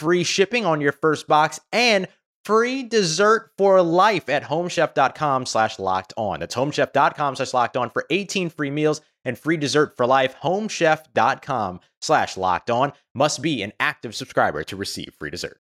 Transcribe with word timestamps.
free 0.00 0.24
shipping 0.24 0.64
on 0.64 0.80
your 0.80 0.92
first 0.92 1.28
box 1.28 1.60
and 1.72 2.08
free 2.42 2.82
dessert 2.82 3.50
for 3.58 3.82
life 3.82 4.30
at 4.30 4.42
homechef.com 4.42 5.44
slash 5.44 5.78
locked 5.78 6.14
on. 6.16 6.40
That's 6.40 6.54
homechef.com 6.54 7.36
slash 7.36 7.52
locked 7.52 7.76
on 7.76 7.90
for 7.90 8.06
18 8.08 8.48
free 8.48 8.70
meals 8.70 9.02
and 9.26 9.38
free 9.38 9.58
dessert 9.58 9.96
for 9.98 10.06
life. 10.06 10.34
Homechef.com 10.42 11.80
slash 12.00 12.38
locked 12.38 12.70
on 12.70 12.94
must 13.14 13.42
be 13.42 13.62
an 13.62 13.74
active 13.78 14.14
subscriber 14.14 14.64
to 14.64 14.74
receive 14.74 15.12
free 15.18 15.30
dessert. 15.30 15.60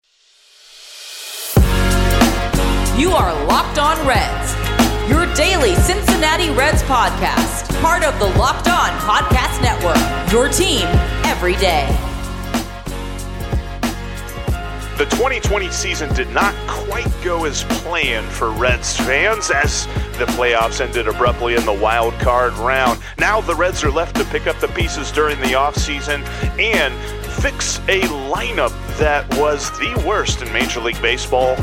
You 2.96 3.12
are 3.12 3.46
Locked 3.48 3.80
On 3.80 4.08
Reds, 4.08 4.54
your 5.10 5.32
daily 5.34 5.76
Cincinnati 5.76 6.52
Reds 6.52 6.84
podcast, 6.84 7.82
part 7.82 8.04
of 8.04 8.18
the 8.20 8.26
Locked 8.40 8.68
On 8.68 8.90
Podcast 9.00 9.62
Network, 9.62 10.32
your 10.32 10.48
team 10.50 10.86
every 11.26 11.56
day. 11.58 12.17
The 14.98 15.06
2020 15.06 15.70
season 15.70 16.12
did 16.16 16.28
not 16.32 16.56
quite 16.68 17.14
go 17.24 17.46
as 17.46 17.64
planned 17.66 18.26
for 18.30 18.50
Reds 18.50 18.98
fans 18.98 19.52
as 19.52 19.86
the 20.18 20.26
playoffs 20.30 20.82
ended 20.82 21.08
abruptly 21.08 21.54
in 21.54 21.64
the 21.68 21.74
wild 21.74 22.16
card 22.16 22.54
round. 22.54 23.00
Now 23.20 23.40
the 23.40 23.54
Reds 23.54 23.84
are 23.84 23.92
left 23.92 24.16
to 24.16 24.26
pick 24.26 24.48
up 24.48 24.60
the 24.60 24.70
pieces 24.70 25.12
during 25.12 25.40
the 25.40 25.50
offseason 25.50 26.26
and 26.60 26.96
fix 27.44 27.78
a 27.88 28.02
lineup 28.32 28.74
that 28.98 29.32
was 29.38 29.70
the 29.78 30.04
worst 30.08 30.42
in 30.42 30.52
Major 30.52 30.80
League 30.80 31.00
Baseball. 31.00 31.56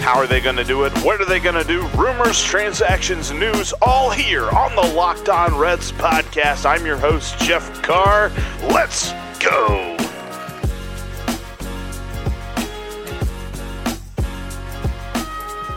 How 0.00 0.18
are 0.18 0.26
they 0.26 0.40
going 0.40 0.56
to 0.56 0.64
do 0.64 0.82
it? 0.82 0.92
What 1.04 1.20
are 1.20 1.26
they 1.26 1.38
going 1.38 1.54
to 1.54 1.62
do? 1.62 1.86
Rumors, 1.96 2.42
transactions, 2.42 3.30
news, 3.30 3.72
all 3.82 4.10
here 4.10 4.50
on 4.50 4.74
the 4.74 4.94
Locked 4.96 5.28
On 5.28 5.56
Reds 5.56 5.92
podcast. 5.92 6.66
I'm 6.66 6.84
your 6.84 6.96
host, 6.96 7.38
Jeff 7.38 7.84
Carr. 7.84 8.32
Let's 8.64 9.12
go. 9.38 9.93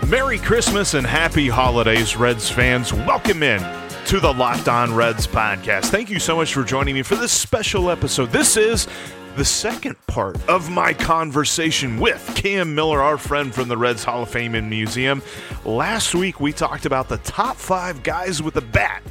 Merry 0.09 0.37
Christmas 0.37 0.93
and 0.93 1.05
happy 1.05 1.49
holidays, 1.49 2.15
Reds 2.15 2.49
fans. 2.49 2.93
Welcome 2.93 3.43
in 3.43 3.59
to 4.05 4.21
the 4.21 4.33
Locked 4.33 4.69
On 4.69 4.95
Reds 4.95 5.27
podcast. 5.27 5.87
Thank 5.87 6.09
you 6.09 6.17
so 6.17 6.37
much 6.37 6.53
for 6.53 6.63
joining 6.63 6.95
me 6.95 7.01
for 7.01 7.17
this 7.17 7.33
special 7.33 7.91
episode. 7.91 8.31
This 8.31 8.55
is 8.55 8.87
the 9.35 9.43
second 9.43 9.97
part 10.07 10.37
of 10.47 10.69
my 10.69 10.93
conversation 10.93 11.99
with 11.99 12.31
Cam 12.37 12.73
Miller, 12.73 13.01
our 13.01 13.17
friend 13.17 13.53
from 13.53 13.67
the 13.67 13.75
Reds 13.75 14.05
Hall 14.05 14.23
of 14.23 14.29
Fame 14.29 14.55
and 14.55 14.69
Museum. 14.69 15.21
Last 15.65 16.15
week, 16.15 16.39
we 16.39 16.53
talked 16.53 16.85
about 16.85 17.09
the 17.09 17.17
top 17.17 17.57
five 17.57 18.01
guys 18.01 18.41
with 18.41 18.55
a 18.55 18.61
bat 18.61 19.03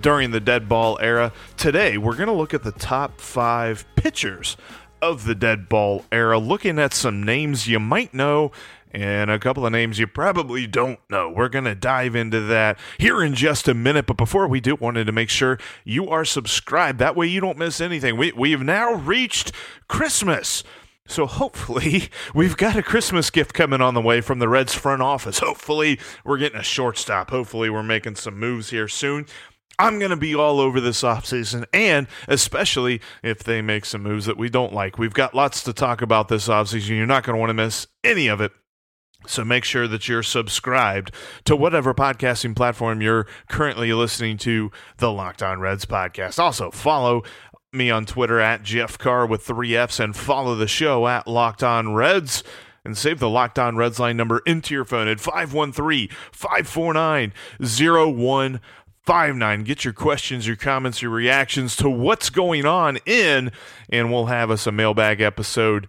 during 0.00 0.30
the 0.30 0.38
dead 0.38 0.68
ball 0.68 1.00
era. 1.02 1.32
Today, 1.56 1.98
we're 1.98 2.14
going 2.14 2.28
to 2.28 2.32
look 2.32 2.54
at 2.54 2.62
the 2.62 2.70
top 2.70 3.20
five 3.20 3.84
pitchers 3.96 4.56
of 5.02 5.24
the 5.24 5.34
dead 5.34 5.68
ball 5.68 6.04
era, 6.10 6.38
looking 6.38 6.78
at 6.78 6.94
some 6.94 7.22
names 7.22 7.68
you 7.68 7.80
might 7.80 8.14
know 8.14 8.52
and 8.92 9.30
a 9.30 9.38
couple 9.38 9.66
of 9.66 9.72
names 9.72 9.98
you 9.98 10.06
probably 10.06 10.66
don't 10.66 10.98
know. 11.10 11.30
We're 11.30 11.48
going 11.48 11.64
to 11.64 11.74
dive 11.74 12.14
into 12.14 12.40
that 12.42 12.78
here 12.98 13.22
in 13.22 13.34
just 13.34 13.68
a 13.68 13.74
minute. 13.74 14.06
But 14.06 14.16
before 14.16 14.48
we 14.48 14.60
do, 14.60 14.76
wanted 14.76 15.04
to 15.06 15.12
make 15.12 15.30
sure 15.30 15.58
you 15.84 16.08
are 16.08 16.24
subscribed. 16.24 16.98
That 16.98 17.16
way 17.16 17.26
you 17.26 17.40
don't 17.40 17.58
miss 17.58 17.80
anything. 17.80 18.16
We, 18.16 18.32
we've 18.32 18.62
now 18.62 18.94
reached 18.94 19.52
Christmas. 19.88 20.64
So 21.06 21.26
hopefully 21.26 22.10
we've 22.34 22.56
got 22.56 22.76
a 22.76 22.82
Christmas 22.82 23.30
gift 23.30 23.54
coming 23.54 23.80
on 23.80 23.94
the 23.94 24.00
way 24.00 24.20
from 24.20 24.38
the 24.38 24.48
Reds 24.48 24.74
front 24.74 25.02
office. 25.02 25.38
Hopefully 25.38 25.98
we're 26.24 26.38
getting 26.38 26.60
a 26.60 26.64
shortstop. 26.64 27.30
Hopefully 27.30 27.70
we're 27.70 27.82
making 27.82 28.16
some 28.16 28.38
moves 28.38 28.70
here 28.70 28.88
soon. 28.88 29.26
I'm 29.80 30.00
going 30.00 30.10
to 30.10 30.16
be 30.16 30.34
all 30.34 30.58
over 30.58 30.80
this 30.80 31.02
offseason, 31.02 31.64
and 31.72 32.08
especially 32.26 33.00
if 33.22 33.44
they 33.44 33.62
make 33.62 33.84
some 33.84 34.02
moves 34.02 34.26
that 34.26 34.36
we 34.36 34.48
don't 34.48 34.72
like. 34.72 34.98
We've 34.98 35.14
got 35.14 35.36
lots 35.36 35.62
to 35.62 35.72
talk 35.72 36.02
about 36.02 36.26
this 36.26 36.48
offseason. 36.48 36.96
You're 36.96 37.06
not 37.06 37.22
going 37.22 37.34
to 37.34 37.40
want 37.40 37.50
to 37.50 37.54
miss 37.54 37.86
any 38.02 38.26
of 38.26 38.40
it. 38.40 38.50
So 39.28 39.44
make 39.44 39.64
sure 39.64 39.86
that 39.88 40.08
you're 40.08 40.22
subscribed 40.22 41.12
to 41.44 41.54
whatever 41.54 41.94
podcasting 41.94 42.56
platform 42.56 43.00
you're 43.00 43.26
currently 43.48 43.92
listening 43.92 44.38
to 44.38 44.70
the 44.98 45.12
Locked 45.12 45.42
On 45.42 45.60
Reds 45.60 45.84
podcast. 45.84 46.38
Also, 46.38 46.70
follow 46.70 47.22
me 47.72 47.90
on 47.90 48.06
Twitter 48.06 48.40
at 48.40 48.62
Jeff 48.62 48.96
Carr 48.96 49.26
with 49.26 49.42
three 49.42 49.76
F's 49.76 50.00
and 50.00 50.16
follow 50.16 50.54
the 50.54 50.66
show 50.66 51.06
at 51.06 51.26
Locked 51.26 51.62
On 51.62 51.94
Reds 51.94 52.42
and 52.84 52.96
save 52.96 53.18
the 53.18 53.28
Locked 53.28 53.58
On 53.58 53.76
Reds 53.76 54.00
line 54.00 54.16
number 54.16 54.38
into 54.46 54.74
your 54.74 54.86
phone 54.86 55.08
at 55.08 55.20
513 55.20 56.08
549 56.32 57.32
0159. 57.60 59.64
Get 59.64 59.84
your 59.84 59.92
questions, 59.92 60.46
your 60.46 60.56
comments, 60.56 61.02
your 61.02 61.10
reactions 61.10 61.76
to 61.76 61.90
what's 61.90 62.30
going 62.30 62.64
on 62.64 62.98
in, 63.04 63.52
and 63.90 64.10
we'll 64.10 64.26
have 64.26 64.50
us 64.50 64.66
a 64.66 64.72
mailbag 64.72 65.20
episode 65.20 65.86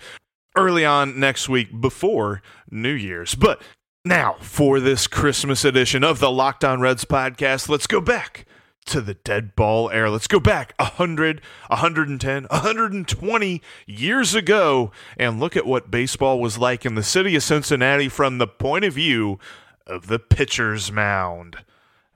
early 0.55 0.85
on 0.85 1.19
next 1.19 1.49
week 1.49 1.79
before 1.79 2.41
New 2.69 2.93
Year's. 2.93 3.35
But 3.35 3.61
now, 4.05 4.37
for 4.39 4.79
this 4.79 5.07
Christmas 5.07 5.65
edition 5.65 6.03
of 6.03 6.19
the 6.19 6.31
Locked 6.31 6.63
On 6.63 6.79
Reds 6.79 7.05
podcast, 7.05 7.69
let's 7.69 7.87
go 7.87 7.99
back 7.99 8.45
to 8.85 9.01
the 9.01 9.13
dead 9.13 9.55
ball 9.55 9.89
era. 9.91 10.09
Let's 10.09 10.27
go 10.27 10.39
back 10.39 10.73
100, 10.79 11.41
110, 11.67 12.43
120 12.49 13.61
years 13.85 14.35
ago 14.35 14.91
and 15.17 15.39
look 15.39 15.55
at 15.55 15.65
what 15.65 15.91
baseball 15.91 16.39
was 16.39 16.57
like 16.57 16.85
in 16.85 16.95
the 16.95 17.03
city 17.03 17.35
of 17.35 17.43
Cincinnati 17.43 18.09
from 18.09 18.37
the 18.37 18.47
point 18.47 18.85
of 18.85 18.93
view 18.93 19.37
of 19.85 20.07
the 20.07 20.19
pitcher's 20.19 20.91
mound. 20.91 21.57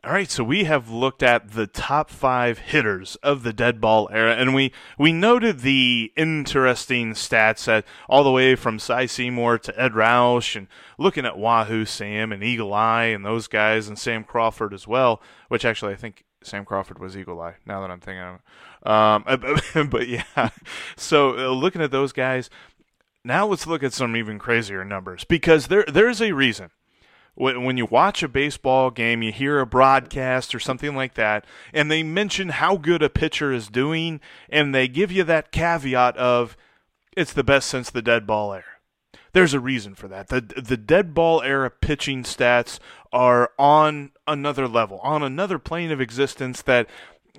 All 0.06 0.12
right, 0.12 0.30
so 0.30 0.44
we 0.44 0.66
have 0.66 0.90
looked 0.90 1.24
at 1.24 1.52
the 1.52 1.66
top 1.66 2.10
five 2.10 2.58
hitters 2.58 3.16
of 3.24 3.44
the 3.44 3.54
dead 3.54 3.80
ball 3.80 4.10
era, 4.12 4.36
and 4.36 4.54
we, 4.54 4.74
we 4.98 5.14
noted 5.14 5.62
the 5.62 6.12
interesting 6.18 7.14
stats 7.14 7.64
that 7.64 7.86
all 8.10 8.26
the 8.26 8.32
way 8.32 8.56
from 8.56 8.80
Cy 8.80 9.06
Seymour 9.06 9.60
to 9.60 9.82
Edd 9.82 9.94
Roush, 9.94 10.58
and 10.58 10.68
looking 10.98 11.26
at 11.26 11.38
Wahoo 11.38 11.86
Sam 11.86 12.34
and 12.34 12.44
Eagle 12.44 12.74
Eye 12.74 13.06
and 13.06 13.26
those 13.26 13.48
guys, 13.48 13.88
and 13.88 13.98
Sam 13.98 14.26
Crawford 14.26 14.74
as 14.74 14.86
well, 14.86 15.22
which 15.48 15.64
actually 15.64 15.94
I 15.94 15.98
think 15.98 16.26
Sam 16.44 16.66
Crawford 16.66 17.00
was 17.00 17.16
Eagle 17.16 17.40
Eye, 17.40 17.56
now 17.66 17.80
that 17.80 17.90
I'm 17.90 18.02
thinking 18.02 18.24
of 18.24 18.36
it. 18.36 19.72
Um, 19.76 19.90
but 19.90 20.10
yeah, 20.10 20.50
so 20.98 21.38
uh, 21.38 21.52
looking 21.52 21.82
at 21.82 21.92
those 21.92 22.12
guys, 22.12 22.50
now 23.24 23.48
let's 23.48 23.68
look 23.68 23.84
at 23.84 23.94
some 23.94 24.18
even 24.18 24.38
crazier 24.38 24.84
numbers, 24.84 25.24
because 25.24 25.68
there 25.68 25.86
there's 25.88 26.22
a 26.22 26.34
reason– 26.34 26.72
when 27.36 27.78
you 27.78 27.86
watch 27.86 28.22
a 28.22 28.28
baseball 28.28 28.92
game, 28.92 29.24
you 29.24 29.32
hear 29.32 29.60
a 29.60 29.66
broadcast 29.66 30.54
or 30.54 30.60
something 30.60 30.96
like 30.96 31.16
that, 31.16 31.46
and 31.74 31.90
they 31.90 32.04
mention 32.04 32.50
how 32.50 32.78
good 32.78 33.02
a 33.02 33.10
pitcher 33.10 33.52
is 33.52 33.70
doing, 33.70 34.22
and 34.50 34.74
they 34.74 34.88
give 34.88 35.12
you 35.12 35.24
that 35.24 35.52
caveat 35.52 36.16
of 36.18 36.56
it's 37.16 37.34
the 37.34 37.44
best 37.44 37.70
since 37.70 37.90
the 37.90 38.02
dead 38.02 38.28
ball 38.28 38.54
era. 38.54 38.64
There's 39.34 39.56
a 39.56 39.60
reason 39.60 39.96
for 39.96 40.08
that. 40.10 40.28
The 40.28 40.42
the 40.42 40.78
dead 40.78 41.16
ball 41.16 41.42
era 41.42 41.72
pitching 41.72 42.24
stats 42.24 42.80
are 43.12 43.52
on 43.58 44.12
another 44.28 44.68
level, 44.68 45.00
on 45.00 45.24
another 45.24 45.58
plane 45.58 45.92
of 45.92 46.00
existence 46.00 46.62
that 46.64 46.88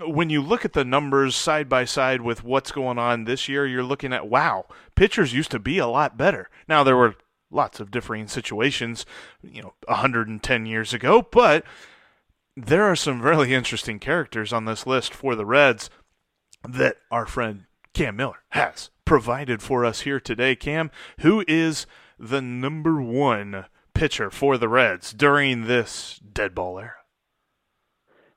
when 0.04 0.28
you 0.28 0.42
look 0.42 0.64
at 0.64 0.72
the 0.72 0.84
numbers 0.84 1.36
side 1.36 1.68
by 1.68 1.84
side 1.84 2.20
with 2.20 2.42
what's 2.42 2.72
going 2.72 2.98
on 2.98 3.24
this 3.24 3.48
year, 3.48 3.64
you're 3.64 3.84
looking 3.84 4.12
at 4.12 4.28
wow, 4.28 4.66
pitchers 4.96 5.32
used 5.32 5.52
to 5.52 5.60
be 5.60 5.78
a 5.78 5.86
lot 5.86 6.16
better. 6.16 6.50
Now 6.68 6.82
there 6.82 6.96
were 6.96 7.14
lots 7.54 7.80
of 7.80 7.90
differing 7.90 8.26
situations, 8.28 9.06
you 9.42 9.62
know, 9.62 9.74
110 9.86 10.66
years 10.66 10.92
ago, 10.92 11.26
but 11.30 11.64
there 12.56 12.84
are 12.84 12.96
some 12.96 13.22
really 13.22 13.54
interesting 13.54 13.98
characters 13.98 14.52
on 14.52 14.64
this 14.64 14.86
list 14.86 15.14
for 15.14 15.34
the 15.34 15.46
Reds 15.46 15.90
that 16.68 16.96
our 17.10 17.26
friend 17.26 17.64
Cam 17.92 18.16
Miller 18.16 18.42
has 18.50 18.90
provided 19.04 19.62
for 19.62 19.84
us 19.84 20.00
here 20.02 20.20
today. 20.20 20.56
Cam, 20.56 20.90
who 21.20 21.44
is 21.46 21.86
the 22.18 22.42
number 22.42 23.00
one 23.00 23.66
pitcher 23.94 24.30
for 24.30 24.58
the 24.58 24.68
Reds 24.68 25.12
during 25.12 25.66
this 25.66 26.20
dead 26.32 26.54
ball 26.54 26.78
era? 26.78 26.96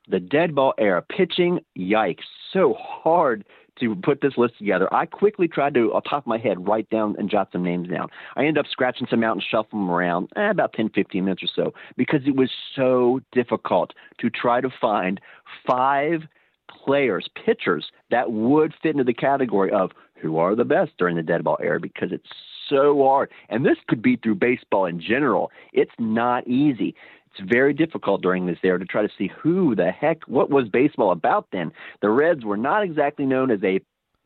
the 0.08 0.20
dead 0.20 0.56
ball 0.56 0.74
era 0.78 1.02
pitching. 1.02 1.60
Yikes! 1.78 2.24
So 2.54 2.76
hard 2.80 3.46
to 3.80 3.96
put 3.96 4.22
this 4.22 4.34
list 4.38 4.58
together. 4.58 4.94
I 4.94 5.06
quickly 5.06 5.48
tried 5.48 5.74
to, 5.76 5.94
off 5.94 6.04
top 6.10 6.24
of 6.24 6.28
my 6.28 6.38
head, 6.38 6.68
write 6.68 6.90
down 6.90 7.16
and 7.18 7.30
jot 7.30 7.50
some 7.52 7.64
names 7.64 7.90
down. 7.90 8.10
I 8.36 8.42
ended 8.42 8.58
up 8.58 8.66
scratching 8.70 9.08
some 9.10 9.24
out 9.24 9.34
and 9.34 9.44
shuffling 9.44 9.84
them 9.84 9.92
around 9.92 10.30
eh, 10.36 10.50
about 10.50 10.74
10, 10.74 10.90
15 10.90 11.24
minutes 11.24 11.44
or 11.44 11.50
so 11.56 11.74
because 11.96 12.22
it 12.26 12.36
was 12.36 12.52
so 12.76 13.20
difficult 13.32 13.94
to 14.20 14.30
try 14.30 14.62
to 14.62 14.70
find 14.82 15.20
five 15.66 16.24
players, 16.70 17.28
pitchers 17.46 17.92
that 18.12 18.32
would 18.32 18.74
fit 18.82 18.92
into 18.92 19.04
the 19.04 19.14
category 19.14 19.72
of 19.72 19.92
who 20.16 20.38
are 20.38 20.56
the 20.56 20.66
best 20.66 20.92
during 20.98 21.16
the 21.16 21.24
dead 21.24 21.44
ball 21.44 21.58
era 21.62 21.80
because 21.80 22.12
it's 22.12 22.28
so 22.70 23.04
hard. 23.04 23.30
And 23.50 23.66
this 23.66 23.78
could 23.88 24.02
be 24.02 24.18
through 24.18 24.36
baseball 24.36 24.86
in 24.86 25.00
general. 25.00 25.52
It's 25.74 25.92
not 26.00 26.48
easy. 26.48 26.96
It's 27.38 27.50
very 27.50 27.74
difficult 27.74 28.22
during 28.22 28.46
this 28.46 28.58
era 28.64 28.80
to 28.80 28.86
try 28.86 29.02
to 29.02 29.10
see 29.18 29.30
who 29.42 29.76
the 29.76 29.92
heck, 29.92 30.24
what 30.28 30.50
was 30.50 30.68
baseball 30.70 31.12
about 31.12 31.48
then. 31.52 31.72
The 32.02 32.10
Reds 32.10 32.44
were 32.44 32.58
not 32.58 32.84
exactly 32.84 33.26
known 33.26 33.52
as 33.52 33.64
a, 33.64 33.80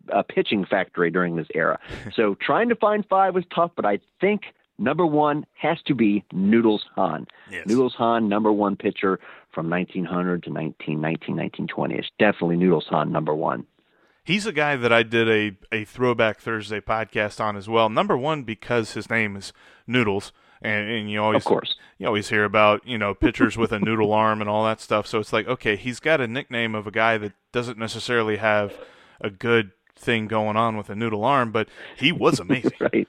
a 0.10 0.24
pitching 0.24 0.66
factory 0.66 1.12
during 1.12 1.36
this 1.36 1.48
era. 1.54 1.80
So 2.16 2.36
trying 2.36 2.70
to 2.70 2.76
find 2.76 3.06
five 3.10 3.34
was 3.36 3.46
tough, 3.54 3.72
but 3.76 3.86
I 3.86 4.00
think 4.20 4.42
number 4.78 5.06
one 5.06 5.46
has 5.54 5.78
to 5.86 5.96
be 5.96 6.24
Noodles 6.34 6.84
Hahn. 6.96 7.28
Yes. 7.50 7.68
Noodles 7.68 7.94
Hahn, 7.96 8.28
number 8.28 8.52
one 8.52 8.76
pitcher 8.76 9.20
from 9.54 9.70
1900 9.70 10.44
to 10.44 10.50
1919, 10.50 11.36
1920. 11.36 11.96
It's 11.96 12.10
definitely 12.20 12.58
Noodles 12.58 12.88
Hahn, 12.90 13.12
number 13.12 13.34
one. 13.34 13.66
He's 14.24 14.46
a 14.46 14.52
guy 14.52 14.76
that 14.76 14.94
I 14.94 15.04
did 15.04 15.28
a, 15.28 15.58
a 15.76 15.84
Throwback 15.86 16.40
Thursday 16.40 16.80
podcast 16.80 17.44
on 17.44 17.58
as 17.58 17.68
well. 17.68 17.90
Number 17.90 18.16
one, 18.16 18.44
because 18.44 18.94
his 18.94 19.10
name 19.10 19.36
is 19.36 19.52
Noodles. 19.88 20.32
And, 20.62 20.90
and 20.90 21.12
you 21.12 21.22
always 21.22 21.38
Of 21.38 21.46
course. 21.46 21.76
you 21.98 22.06
always 22.08 22.30
hear 22.30 22.44
about 22.44 22.86
you 22.88 22.98
know 22.98 23.14
pitchers 23.16 23.58
with 23.58 23.72
a 23.72 23.80
noodle 23.80 24.14
arm 24.14 24.42
and 24.42 24.50
all 24.50 24.64
that 24.66 24.80
stuff. 24.82 25.08
So 25.08 25.20
it's 25.20 25.34
like 25.34 25.48
okay, 25.48 25.76
he's 25.76 26.00
got 26.00 26.22
a 26.22 26.28
nickname 26.28 26.76
of 26.76 26.86
a 26.88 26.92
guy 26.92 27.18
that 27.18 27.34
doesn't 27.52 27.78
necessarily 27.78 28.38
have 28.38 28.74
a 29.20 29.30
good 29.30 29.72
thing 29.96 30.28
going 30.28 30.58
on 30.58 30.78
with 30.78 30.90
a 30.90 30.96
noodle 30.96 31.24
arm, 31.26 31.52
but 31.52 31.68
he 31.98 32.12
was 32.12 32.40
amazing. 32.40 32.72
right. 32.80 33.08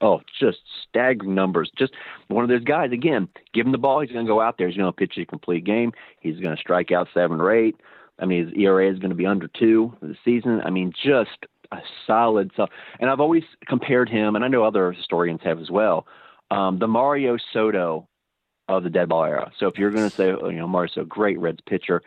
Oh, 0.00 0.20
just 0.38 0.58
staggering 0.88 1.34
numbers. 1.34 1.70
Just 1.78 1.92
one 2.28 2.44
of 2.44 2.50
those 2.50 2.64
guys. 2.64 2.92
Again, 2.92 3.28
give 3.54 3.64
him 3.64 3.72
the 3.72 3.78
ball. 3.78 4.00
He's 4.00 4.10
going 4.12 4.26
to 4.26 4.30
go 4.30 4.40
out 4.40 4.58
there. 4.58 4.68
He's 4.68 4.76
going 4.76 4.92
to 4.92 4.96
pitch 4.96 5.16
a 5.18 5.24
complete 5.24 5.64
game. 5.64 5.92
He's 6.20 6.38
going 6.40 6.54
to 6.54 6.60
strike 6.60 6.92
out 6.92 7.08
seven 7.14 7.40
or 7.40 7.52
eight. 7.54 7.76
I 8.18 8.26
mean, 8.26 8.46
his 8.46 8.54
ERA 8.56 8.90
is 8.92 8.98
going 8.98 9.10
to 9.10 9.16
be 9.16 9.24
under 9.26 9.48
two 9.48 9.94
for 10.00 10.06
the 10.06 10.16
season. 10.24 10.60
I 10.64 10.70
mean, 10.70 10.92
just 10.92 11.46
a 11.72 11.78
solid. 12.06 12.50
So, 12.56 12.66
and 13.00 13.08
I've 13.08 13.20
always 13.20 13.44
compared 13.66 14.08
him, 14.10 14.36
and 14.36 14.44
I 14.44 14.48
know 14.48 14.64
other 14.64 14.92
historians 14.92 15.40
have 15.44 15.58
as 15.60 15.70
well. 15.70 16.06
Um, 16.54 16.78
the 16.78 16.86
Mario 16.86 17.36
Soto 17.52 18.08
of 18.68 18.82
the 18.84 18.90
dead 18.90 19.08
ball 19.08 19.24
era. 19.24 19.52
So 19.58 19.66
if 19.66 19.76
you're 19.76 19.90
going 19.90 20.08
to 20.10 20.16
say, 20.16 20.30
oh, 20.30 20.48
you 20.48 20.58
know, 20.58 20.66
Mario 20.68 20.90
Soto, 20.94 21.06
great 21.06 21.38
Reds 21.38 21.60
pitcher, 21.68 22.02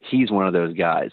he's 0.00 0.30
one 0.30 0.46
of 0.46 0.52
those 0.52 0.74
guys. 0.74 1.10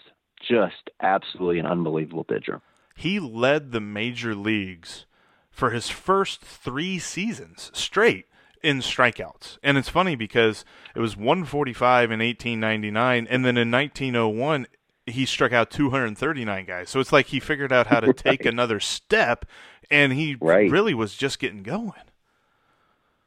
Just 0.48 0.90
absolutely 1.00 1.58
an 1.58 1.66
unbelievable 1.66 2.24
pitcher. 2.24 2.60
He 2.96 3.18
led 3.20 3.72
the 3.72 3.80
major 3.80 4.34
leagues 4.34 5.06
for 5.50 5.70
his 5.70 5.88
first 5.88 6.40
three 6.40 6.98
seasons 6.98 7.70
straight 7.74 8.26
in 8.62 8.78
strikeouts. 8.78 9.58
And 9.62 9.76
it's 9.78 9.88
funny 9.88 10.16
because 10.16 10.64
it 10.94 11.00
was 11.00 11.16
145 11.16 12.10
in 12.10 12.20
1899, 12.20 13.26
and 13.28 13.44
then 13.44 13.56
in 13.56 13.70
1901, 13.70 14.66
he 15.06 15.26
struck 15.26 15.52
out 15.52 15.70
239 15.70 16.64
guys. 16.64 16.88
So 16.90 16.98
it's 17.00 17.12
like 17.12 17.26
he 17.26 17.40
figured 17.40 17.72
out 17.72 17.86
how 17.88 18.00
to 18.00 18.12
take 18.14 18.44
another 18.44 18.80
step, 18.80 19.44
and 19.90 20.12
he 20.12 20.36
Right. 20.40 20.70
really 20.70 20.94
was 20.94 21.14
just 21.14 21.38
getting 21.38 21.62
going. 21.62 21.92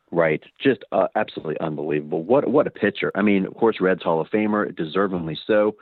Right, 0.10 0.42
just 0.58 0.86
uh, 0.94 1.08
absolutely 1.16 1.60
unbelievable. 1.60 2.24
What 2.24 2.48
what 2.48 2.66
a 2.66 2.70
pitcher! 2.72 3.12
I 3.14 3.22
mean, 3.22 3.46
of 3.46 3.54
course, 3.56 3.82
Reds 3.82 4.04
Hall 4.04 4.22
of 4.22 4.28
Famer, 4.30 4.72
deservingly 4.74 5.36
so. 5.46 5.76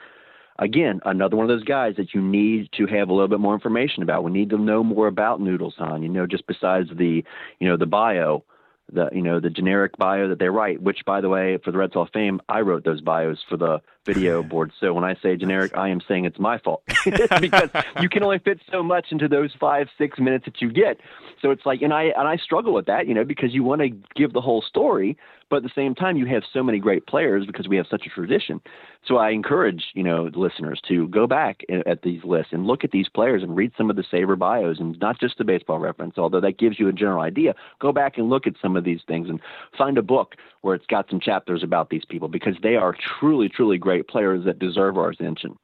Again, 0.58 1.00
another 1.06 1.36
one 1.36 1.44
of 1.44 1.50
those 1.50 1.66
guys 1.66 1.96
that 1.98 2.14
you 2.14 2.22
need 2.22 2.70
to 2.78 2.88
have 2.88 3.10
a 3.10 3.14
little 3.14 3.28
bit 3.28 3.40
more 3.42 3.54
information 3.54 4.02
about. 4.02 4.24
We 4.24 4.32
need 4.32 4.50
to 4.52 4.58
know 4.58 4.84
more 4.84 5.08
about 5.08 5.42
Noodles 5.42 5.76
Hahn. 5.78 6.02
You 6.02 6.10
know, 6.10 6.26
just 6.26 6.48
besides 6.48 6.90
the, 6.96 7.24
you 7.60 7.68
know, 7.68 7.78
the 7.78 7.86
bio, 7.86 8.44
the 8.92 9.10
you 9.12 9.22
know 9.22 9.40
the 9.40 9.50
generic 9.50 9.98
bio 9.98 10.30
that 10.30 10.40
they 10.40 10.50
write. 10.50 10.82
Which, 10.82 11.06
by 11.06 11.22
the 11.22 11.30
way, 11.30 11.58
for 11.64 11.72
the 11.72 11.78
Reds 11.78 11.94
Hall 11.94 12.04
of 12.04 12.10
Fame, 12.14 12.42
I 12.48 12.62
wrote 12.62 12.84
those 12.84 13.02
bios 13.02 13.44
for 13.48 13.58
the 13.58 13.82
video 14.06 14.44
board. 14.52 14.72
So 14.80 14.94
when 14.94 15.04
I 15.04 15.16
say 15.22 15.36
generic, 15.36 15.76
I 15.76 15.90
am 15.90 16.02
saying 16.08 16.26
it's 16.26 16.40
my 16.40 16.58
fault 16.60 16.84
because 17.06 17.70
you 18.02 18.10
can 18.10 18.24
only 18.24 18.40
fit 18.40 18.60
so 18.72 18.84
much 18.84 19.08
into 19.12 19.28
those 19.28 19.52
five 19.60 19.88
six 19.98 20.20
minutes 20.20 20.46
that 20.46 20.62
you 20.62 20.72
get. 20.72 21.00
So 21.42 21.52
it's 21.52 21.66
like, 21.66 21.82
and 21.82 21.94
I 21.94 22.04
and 22.04 22.28
I 22.28 22.38
struggle 22.38 22.74
with 22.74 22.86
that, 22.86 23.08
you 23.08 23.14
know, 23.14 23.24
because 23.24 23.54
you 23.54 23.64
want 23.64 23.82
to 23.82 23.90
give 24.16 24.34
the 24.34 24.42
whole 24.42 24.62
story, 24.62 25.18
but 25.50 25.58
at 25.58 25.64
the 25.64 25.72
same 25.76 25.94
time, 25.94 26.18
you 26.18 26.26
have 26.26 26.44
so 26.52 26.64
many 26.64 26.80
great 26.80 27.06
players 27.08 27.46
because 27.46 27.68
we 27.68 27.78
have 27.78 27.86
such 27.90 28.06
a 28.06 28.10
tradition. 28.10 28.62
So 29.08 29.18
I 29.18 29.30
encourage, 29.30 29.86
you 29.94 30.04
know, 30.04 30.30
the 30.30 30.40
listeners 30.40 30.80
to 30.88 31.08
go 31.10 31.28
back 31.28 31.62
at 31.86 32.02
these 32.02 32.24
lists 32.24 32.52
and 32.52 32.66
look 32.66 32.84
at 32.84 32.92
these 32.92 33.10
players 33.10 33.44
and 33.44 33.56
read 33.56 33.72
some 33.78 33.90
of 33.90 33.96
the 33.96 34.04
SABR 34.04 34.38
bios 34.40 34.80
and 34.80 34.98
not 35.00 35.20
just 35.20 35.38
the 35.38 35.44
baseball 35.44 35.80
reference, 35.80 36.18
although 36.18 36.42
that 36.42 36.58
gives 36.58 36.80
you 36.80 36.88
a 36.88 36.94
general 36.94 37.22
idea. 37.22 37.54
Go 37.80 37.92
back 37.92 38.18
and 38.18 38.30
look 38.30 38.48
at 38.48 38.56
some 38.62 38.76
of 38.76 38.84
these 38.84 39.02
things 39.08 39.30
and 39.30 39.40
find 39.78 39.98
a 39.98 40.04
book 40.04 40.36
where 40.62 40.74
it's 40.74 40.88
got 40.88 41.10
some 41.10 41.20
chapters 41.20 41.62
about 41.62 41.90
these 41.90 42.06
people 42.06 42.28
because 42.28 42.56
they 42.64 42.76
are 42.76 42.96
truly, 43.20 43.48
truly 43.48 43.78
great 43.78 44.08
players 44.08 44.46
that 44.46 44.58
deserve 44.58 44.98
our 44.98 45.10
attention. 45.10 45.58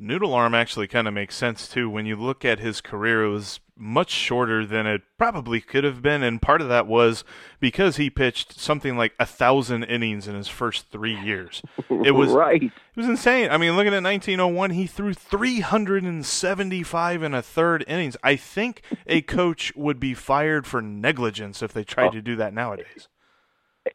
Noodle 0.00 0.32
Arm 0.32 0.54
actually 0.54 0.86
kind 0.86 1.06
of 1.06 1.12
makes 1.12 1.36
sense 1.36 1.68
too. 1.68 1.90
When 1.90 2.06
you 2.06 2.16
look 2.16 2.44
at 2.44 2.58
his 2.58 2.80
career, 2.80 3.24
it 3.24 3.30
was 3.30 3.60
much 3.76 4.10
shorter 4.10 4.64
than 4.64 4.86
it 4.86 5.02
probably 5.18 5.60
could 5.60 5.84
have 5.84 6.00
been, 6.00 6.22
and 6.22 6.40
part 6.40 6.60
of 6.60 6.68
that 6.68 6.86
was 6.86 7.22
because 7.60 7.96
he 7.96 8.08
pitched 8.08 8.58
something 8.58 8.96
like 8.96 9.12
a 9.18 9.26
thousand 9.26 9.84
innings 9.84 10.26
in 10.26 10.34
his 10.34 10.48
first 10.48 10.90
three 10.90 11.18
years. 11.18 11.62
It 11.90 12.12
was 12.12 12.30
right. 12.30 12.62
it 12.62 12.96
was 12.96 13.06
insane. 13.06 13.50
I 13.50 13.58
mean, 13.58 13.76
looking 13.76 13.94
at 13.94 14.02
1901, 14.02 14.70
he 14.70 14.86
threw 14.86 15.12
375 15.12 17.22
and 17.22 17.34
a 17.34 17.42
third 17.42 17.84
innings. 17.86 18.16
I 18.22 18.36
think 18.36 18.82
a 19.06 19.20
coach 19.20 19.74
would 19.76 20.00
be 20.00 20.14
fired 20.14 20.66
for 20.66 20.80
negligence 20.80 21.62
if 21.62 21.72
they 21.72 21.84
tried 21.84 22.08
oh. 22.08 22.12
to 22.12 22.22
do 22.22 22.36
that 22.36 22.54
nowadays. 22.54 23.08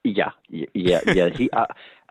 Yeah, 0.03 0.31
yeah, 0.49 1.01
yeah. 1.07 1.29
He. 1.29 1.49
Uh, 1.51 1.65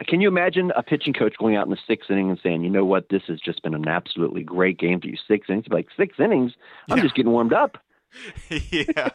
can 0.06 0.20
you 0.20 0.28
imagine 0.28 0.72
a 0.76 0.82
pitching 0.82 1.12
coach 1.12 1.34
going 1.38 1.56
out 1.56 1.66
in 1.66 1.70
the 1.70 1.78
sixth 1.88 2.10
inning 2.10 2.30
and 2.30 2.38
saying, 2.42 2.62
"You 2.62 2.70
know 2.70 2.84
what? 2.84 3.08
This 3.08 3.22
has 3.28 3.40
just 3.40 3.62
been 3.62 3.74
an 3.74 3.88
absolutely 3.88 4.42
great 4.44 4.78
game 4.78 5.00
for 5.00 5.08
you. 5.08 5.16
Six 5.26 5.48
innings, 5.48 5.66
like 5.70 5.88
six 5.96 6.18
innings. 6.20 6.52
I'm 6.88 6.98
Yeah. 6.98 7.02
just 7.02 7.14
getting 7.16 7.32
warmed 7.32 7.52
up." 7.52 7.78
yeah, 8.70 9.08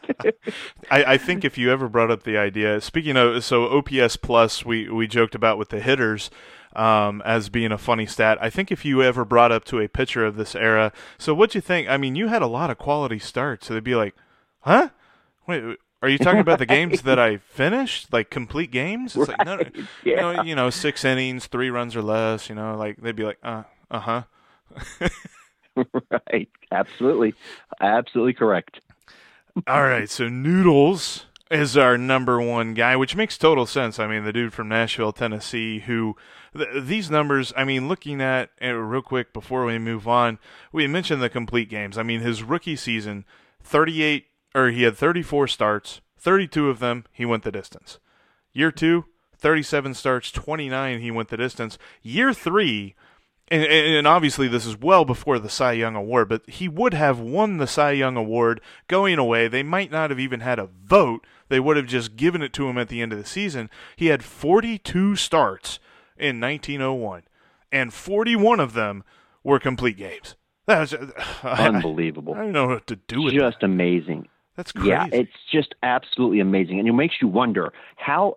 I, 0.91 1.03
I 1.13 1.17
think 1.17 1.45
if 1.45 1.57
you 1.57 1.71
ever 1.71 1.88
brought 1.88 2.11
up 2.11 2.23
the 2.23 2.38
idea, 2.38 2.81
speaking 2.81 3.15
of 3.15 3.45
so 3.45 3.65
OPS 3.77 4.17
plus, 4.17 4.65
we 4.65 4.89
we 4.89 5.07
joked 5.07 5.35
about 5.35 5.57
with 5.57 5.69
the 5.69 5.79
hitters 5.79 6.29
um, 6.75 7.22
as 7.24 7.48
being 7.48 7.72
a 7.72 7.77
funny 7.77 8.05
stat. 8.05 8.38
I 8.41 8.50
think 8.50 8.74
if 8.74 8.84
you 8.84 9.01
ever 9.01 9.24
brought 9.24 9.53
up 9.53 9.63
to 9.65 9.79
a 9.79 9.88
pitcher 9.88 10.25
of 10.25 10.36
this 10.36 10.53
era, 10.53 10.91
so 11.17 11.34
what 11.34 11.51
do 11.51 11.57
you 11.57 11.62
think? 11.62 11.88
I 11.88 11.95
mean, 11.95 12.15
you 12.15 12.27
had 12.27 12.41
a 12.41 12.48
lot 12.48 12.69
of 12.69 12.77
quality 12.77 13.19
starts, 13.19 13.67
so 13.67 13.74
they'd 13.74 13.84
be 13.86 13.95
like, 13.95 14.15
"Huh? 14.62 14.89
Wait." 15.48 15.77
Are 16.01 16.10
you 16.10 16.18
talking 16.18 16.39
about 16.39 16.60
the 16.60 16.65
games 16.77 17.01
that 17.03 17.20
I 17.20 17.38
finished, 17.38 18.12
like 18.13 18.29
complete 18.29 18.72
games? 18.72 19.15
It's 19.15 19.27
like 19.27 19.39
no, 19.39 19.56
no, 19.56 19.63
Right, 19.63 19.75
you, 20.03 20.15
know, 20.15 20.44
you 20.44 20.56
know, 20.56 20.70
six 20.70 21.03
innings, 21.03 21.48
three 21.48 21.70
runs 21.70 21.96
or 21.96 22.01
less. 22.01 22.50
You 22.50 22.56
know, 22.56 22.77
like 22.77 22.98
they'd 22.98 23.15
be 23.15 23.25
like, 23.25 23.39
uh, 23.44 23.63
uh 23.91 24.00
huh. 24.00 24.24
right. 26.32 26.50
Absolutely, 26.72 27.34
absolutely 27.82 28.34
correct. 28.34 28.82
All 29.68 29.84
right, 29.84 30.10
so 30.10 30.29
Noodles 30.29 31.25
is 31.51 31.75
our 31.75 31.98
number 31.98 32.39
one 32.39 32.74
guy, 32.74 32.96
which 32.96 33.15
makes 33.15 33.38
total 33.38 33.65
sense. 33.65 34.00
I 34.00 34.08
mean, 34.08 34.24
the 34.24 34.32
dude 34.32 34.53
from 34.53 34.70
Nashville, 34.70 35.12
Tennessee, 35.12 35.79
who 35.79 36.15
th- 36.56 36.84
these 36.84 37.10
numbers. 37.10 37.51
I 37.58 37.63
mean, 37.63 37.88
looking 37.88 38.22
at 38.22 38.51
uh, 38.62 38.74
real 38.74 39.01
quick 39.01 39.34
before 39.34 39.65
we 39.65 39.79
move 39.79 40.08
on, 40.08 40.39
we 40.72 40.88
mentioned 40.88 41.22
the 41.22 41.29
complete 41.29 41.70
games. 41.70 41.98
I 41.98 42.03
mean, 42.03 42.22
his 42.22 42.44
rookie 42.44 42.75
season, 42.75 43.25
thirty-eight, 43.62 44.27
or 44.53 44.70
he 44.70 44.84
had 44.84 44.98
thirty-four 44.98 45.48
starts, 45.48 46.01
thirty-two 46.18 46.70
of 46.70 46.79
them 46.79 47.06
he 47.12 47.25
went 47.25 47.44
the 47.44 47.51
distance. 47.51 48.00
Year 48.51 48.72
two, 48.72 49.06
37 49.39 49.94
starts, 49.94 50.32
29 50.32 51.00
he 51.00 51.12
went 51.12 51.29
the 51.29 51.38
distance. 51.38 51.77
Year 52.01 52.34
three, 52.34 52.96
and, 53.50 53.63
and 53.63 54.08
obviously 54.08 54.48
this 54.48 54.65
is 54.65 54.77
well 54.77 55.06
before 55.06 55.39
the 55.39 55.50
Cy 55.50 55.74
Young 55.74 55.96
Award, 55.96 56.29
but 56.29 56.48
he 56.48 56.68
would 56.68 56.94
have 56.94 57.20
won 57.20 57.58
the 57.58 57.68
Cy 57.68 57.91
Young 57.91 58.18
Award 58.18 58.62
going 58.88 59.18
away. 59.18 59.48
They 59.48 59.63
might 59.63 59.91
not 59.91 60.10
have 60.10 60.20
even 60.20 60.41
had 60.41 60.60
a 60.60 60.65
vote. 60.68 61.25
They 61.48 61.60
would 61.60 61.77
have 61.77 61.88
just 61.88 62.15
given 62.15 62.41
it 62.41 62.53
to 62.53 62.68
him 62.68 62.77
at 62.77 62.89
the 62.89 63.01
end 63.01 63.13
of 63.13 63.18
the 63.18 63.25
season. 63.25 63.70
He 63.96 64.08
had 64.08 64.24
42 64.24 65.15
starts 65.15 65.79
in 66.18 66.39
1901, 66.39 67.24
and 67.72 67.94
41 67.94 68.60
of 68.60 68.74
them 68.74 69.03
were 69.44 69.60
complete 69.60 69.98
games. 69.98 70.36
That 70.65 70.79
was 70.79 70.94
Unbelievable. 71.44 72.36
I 72.36 72.39
don't 72.39 72.51
know 72.51 72.68
what 72.68 72.88
to 72.88 72.98
do 72.98 73.24
with 73.24 73.34
it. 73.34 73.38
Just 73.38 73.62
that. 73.62 73.65
amazing. 73.65 74.27
That's 74.60 74.74
crazy. 74.74 74.89
Yeah, 74.89 75.08
it's 75.13 75.32
just 75.50 75.74
absolutely 75.84 76.42
amazing, 76.42 76.80
and 76.80 76.88
it 76.89 76.92
makes 76.92 77.16
you 77.22 77.30
wonder 77.30 77.72
how. 77.96 78.36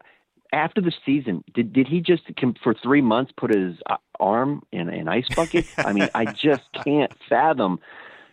After 0.55 0.83
the 0.83 0.93
season, 1.07 1.43
did 1.55 1.73
did 1.73 1.89
he 1.89 2.03
just 2.03 2.25
for 2.63 2.75
three 2.75 3.01
months 3.01 3.33
put 3.35 3.55
his 3.55 3.77
uh, 3.89 3.97
arm 4.21 4.63
in 4.71 4.91
an 4.91 5.09
ice 5.09 5.27
bucket? 5.35 5.65
I 5.79 5.95
mean, 5.95 6.11
I 6.15 6.27
just 6.27 6.61
can't 6.85 7.11
fathom 7.27 7.81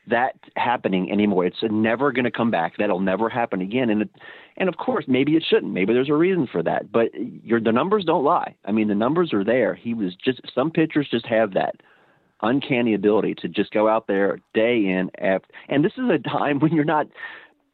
that 0.10 0.36
happening 0.55 1.12
anymore. 1.12 1.46
It's 1.46 1.63
never 1.63 2.12
going 2.12 2.25
to 2.25 2.31
come 2.31 2.51
back. 2.51 2.74
That'll 2.77 3.00
never 3.00 3.29
happen 3.29 3.62
again. 3.62 3.89
And 3.89 4.01
it, 4.01 4.10
and 4.58 4.67
of 4.67 4.75
course, 4.75 5.05
maybe 5.08 5.38
it 5.38 5.46
shouldn't. 5.48 5.72
Maybe 5.74 5.93
there's 5.93 6.10
a 6.10 6.13
reason 6.13 6.46
for 6.46 6.62
that. 6.62 6.91
But 6.91 7.10
your 7.15 7.60
the 7.60 7.72
numbers 7.72 8.03
don't 8.05 8.24
lie. 8.24 8.53
I 8.65 8.74
mean, 8.74 8.89
the 8.89 8.96
numbers 8.96 9.34
are 9.34 9.46
there. 9.46 9.74
He 9.74 9.93
was 9.93 10.13
just 10.13 10.41
some 10.53 10.72
pitchers 10.72 11.08
just 11.10 11.25
have 11.25 11.53
that 11.53 11.77
uncanny 12.41 12.93
ability 12.93 13.36
to 13.36 13.48
just 13.48 13.72
go 13.72 13.88
out 13.88 14.08
there 14.08 14.39
day 14.53 14.77
in 14.77 15.10
after. 15.19 15.48
And 15.69 15.84
this 15.84 15.93
is 15.93 16.10
a 16.10 16.19
time 16.19 16.60
when 16.60 16.74
you're 16.74 16.84
not. 16.84 17.08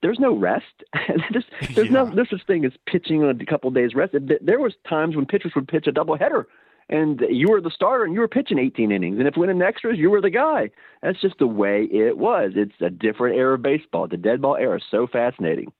There's 0.02 0.20
no 0.20 0.36
rest. 0.36 0.66
there's 1.32 1.46
there's 1.74 1.90
yeah. 1.90 2.04
no 2.14 2.26
such 2.30 2.46
thing 2.46 2.66
as 2.66 2.74
pitching 2.86 3.24
on 3.24 3.42
a 3.42 3.46
couple 3.46 3.72
days 3.72 3.96
rest. 3.96 4.16
There 4.42 4.60
was 4.60 4.74
times 4.88 5.16
when 5.16 5.26
pitchers 5.26 5.54
would 5.56 5.68
pitch 5.68 5.88
a 5.88 5.92
doubleheader 5.92 6.46
and 6.90 7.22
you 7.30 7.50
were 7.50 7.62
the 7.62 7.72
starter 7.72 8.04
and 8.04 8.14
you 8.14 8.20
were 8.20 8.28
pitching 8.28 8.60
18 8.60 8.92
innings. 8.92 9.18
And 9.18 9.28
if 9.28 9.36
winning 9.36 9.62
extras, 9.62 9.98
you 9.98 10.10
were 10.10 10.22
the 10.22 10.30
guy. 10.30 10.70
That's 11.02 11.20
just 11.20 11.40
the 11.40 11.48
way 11.48 11.88
it 11.92 12.18
was. 12.18 12.52
It's 12.56 12.76
a 12.82 12.90
different 12.90 13.38
era 13.38 13.56
of 13.56 13.62
baseball. 13.62 14.08
The 14.08 14.18
dead 14.18 14.42
ball 14.42 14.56
era 14.56 14.78
is 14.78 14.84
so 14.92 15.08
fascinating. 15.08 15.72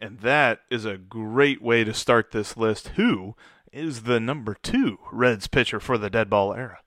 And 0.00 0.20
that 0.20 0.60
is 0.70 0.84
a 0.84 0.98
great 0.98 1.62
way 1.62 1.84
to 1.84 1.94
start 1.94 2.30
this 2.30 2.56
list. 2.56 2.88
Who 2.96 3.34
is 3.72 4.02
the 4.02 4.20
number 4.20 4.56
two 4.62 4.98
Reds 5.12 5.46
pitcher 5.46 5.80
for 5.80 5.96
the 5.96 6.10
dead 6.10 6.28
ball 6.28 6.54
era? 6.54 6.78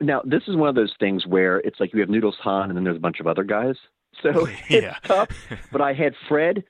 Now, 0.00 0.20
this 0.24 0.42
is 0.48 0.56
one 0.56 0.68
of 0.68 0.74
those 0.74 0.94
things 0.98 1.26
where 1.26 1.58
it's 1.58 1.78
like 1.78 1.94
you 1.94 2.00
have 2.00 2.08
Noodles 2.08 2.38
Hahn 2.40 2.70
and 2.70 2.76
then 2.76 2.84
there's 2.84 2.96
a 2.96 3.00
bunch 3.00 3.20
of 3.20 3.26
other 3.26 3.44
guys. 3.44 3.76
So 4.22 4.46
it's 4.68 4.96
tough. 5.04 5.28
But 5.70 5.80
I 5.80 5.92
had 5.92 6.14
Fred 6.28 6.64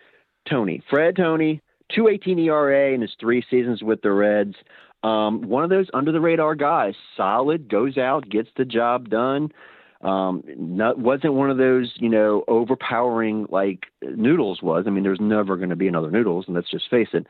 Toney. 0.48 0.82
Fred 0.88 1.16
Toney, 1.16 1.60
218 1.94 2.38
ERA 2.38 2.92
in 2.92 3.00
his 3.00 3.14
three 3.20 3.44
seasons 3.50 3.82
with 3.82 4.02
the 4.02 4.12
Reds. 4.12 4.56
Um, 5.02 5.42
one 5.42 5.64
of 5.64 5.70
those 5.70 5.88
under 5.94 6.12
the 6.12 6.20
radar 6.20 6.54
guys, 6.54 6.94
solid, 7.16 7.68
goes 7.68 7.98
out, 7.98 8.28
gets 8.28 8.48
the 8.56 8.64
job 8.64 9.08
done. 9.08 9.50
Um, 10.00 10.42
not, 10.56 10.98
wasn't 10.98 11.34
one 11.34 11.50
of 11.50 11.58
those, 11.58 11.92
you 11.96 12.08
know, 12.08 12.44
overpowering 12.48 13.46
like 13.50 13.86
Noodles 14.02 14.60
was. 14.62 14.84
I 14.86 14.90
mean, 14.90 15.04
there's 15.04 15.20
never 15.20 15.56
going 15.56 15.70
to 15.70 15.76
be 15.76 15.88
another 15.88 16.10
Noodles, 16.10 16.46
and 16.46 16.56
let's 16.56 16.70
just 16.70 16.90
face 16.90 17.08
it. 17.12 17.26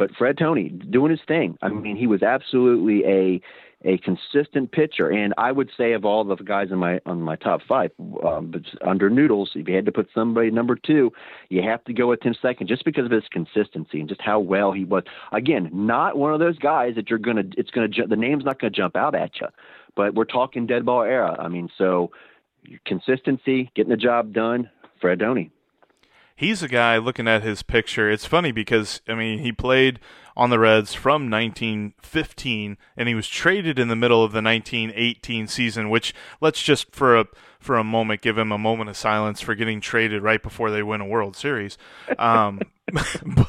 But 0.00 0.16
Fred 0.16 0.38
Toney 0.38 0.70
doing 0.70 1.10
his 1.10 1.20
thing. 1.28 1.58
I 1.60 1.68
mean, 1.68 1.94
he 1.94 2.06
was 2.06 2.22
absolutely 2.22 3.04
a 3.04 3.42
a 3.84 3.98
consistent 3.98 4.72
pitcher. 4.72 5.10
And 5.10 5.34
I 5.36 5.52
would 5.52 5.70
say 5.76 5.92
of 5.92 6.06
all 6.06 6.24
the 6.24 6.36
guys 6.36 6.68
in 6.70 6.78
my 6.78 7.00
on 7.04 7.20
my 7.20 7.36
top 7.36 7.60
five, 7.68 7.90
um, 8.24 8.50
under 8.82 9.10
Noodles, 9.10 9.50
if 9.54 9.68
you 9.68 9.74
had 9.74 9.84
to 9.84 9.92
put 9.92 10.08
somebody 10.14 10.50
number 10.50 10.74
two, 10.74 11.12
you 11.50 11.60
have 11.60 11.84
to 11.84 11.92
go 11.92 12.06
with 12.06 12.20
Tim 12.22 12.34
Second 12.40 12.66
just 12.66 12.86
because 12.86 13.04
of 13.04 13.10
his 13.10 13.24
consistency 13.30 14.00
and 14.00 14.08
just 14.08 14.22
how 14.22 14.40
well 14.40 14.72
he 14.72 14.86
was. 14.86 15.04
Again, 15.32 15.68
not 15.70 16.16
one 16.16 16.32
of 16.32 16.40
those 16.40 16.56
guys 16.56 16.94
that 16.94 17.10
you're 17.10 17.18
gonna. 17.18 17.44
It's 17.58 17.70
gonna. 17.70 17.88
The 18.08 18.16
name's 18.16 18.46
not 18.46 18.58
gonna 18.58 18.70
jump 18.70 18.96
out 18.96 19.14
at 19.14 19.32
you, 19.38 19.48
but 19.96 20.14
we're 20.14 20.24
talking 20.24 20.66
dead 20.66 20.86
ball 20.86 21.02
era. 21.02 21.36
I 21.38 21.48
mean, 21.48 21.68
so 21.76 22.10
consistency, 22.86 23.70
getting 23.76 23.90
the 23.90 23.98
job 23.98 24.32
done. 24.32 24.70
Fred 24.98 25.18
Toney 25.18 25.50
he's 26.40 26.62
a 26.62 26.68
guy 26.68 26.96
looking 26.96 27.28
at 27.28 27.42
his 27.42 27.62
picture. 27.62 28.10
It's 28.10 28.24
funny 28.24 28.50
because 28.50 29.02
I 29.06 29.14
mean 29.14 29.40
he 29.40 29.52
played 29.52 30.00
on 30.34 30.48
the 30.48 30.58
Reds 30.58 30.94
from 30.94 31.30
1915 31.30 32.78
and 32.96 33.08
he 33.08 33.14
was 33.14 33.28
traded 33.28 33.78
in 33.78 33.88
the 33.88 33.96
middle 33.96 34.24
of 34.24 34.32
the 34.32 34.40
1918 34.40 35.46
season, 35.46 35.90
which 35.90 36.14
let's 36.40 36.62
just 36.62 36.92
for 36.92 37.18
a 37.18 37.26
for 37.60 37.76
a 37.76 37.84
moment 37.84 38.22
give 38.22 38.38
him 38.38 38.50
a 38.50 38.58
moment 38.58 38.88
of 38.88 38.96
silence 38.96 39.42
for 39.42 39.54
getting 39.54 39.82
traded 39.82 40.22
right 40.22 40.42
before 40.42 40.70
they 40.70 40.82
win 40.82 41.02
a 41.02 41.06
World 41.06 41.36
Series. 41.36 41.76
Um, 42.18 42.62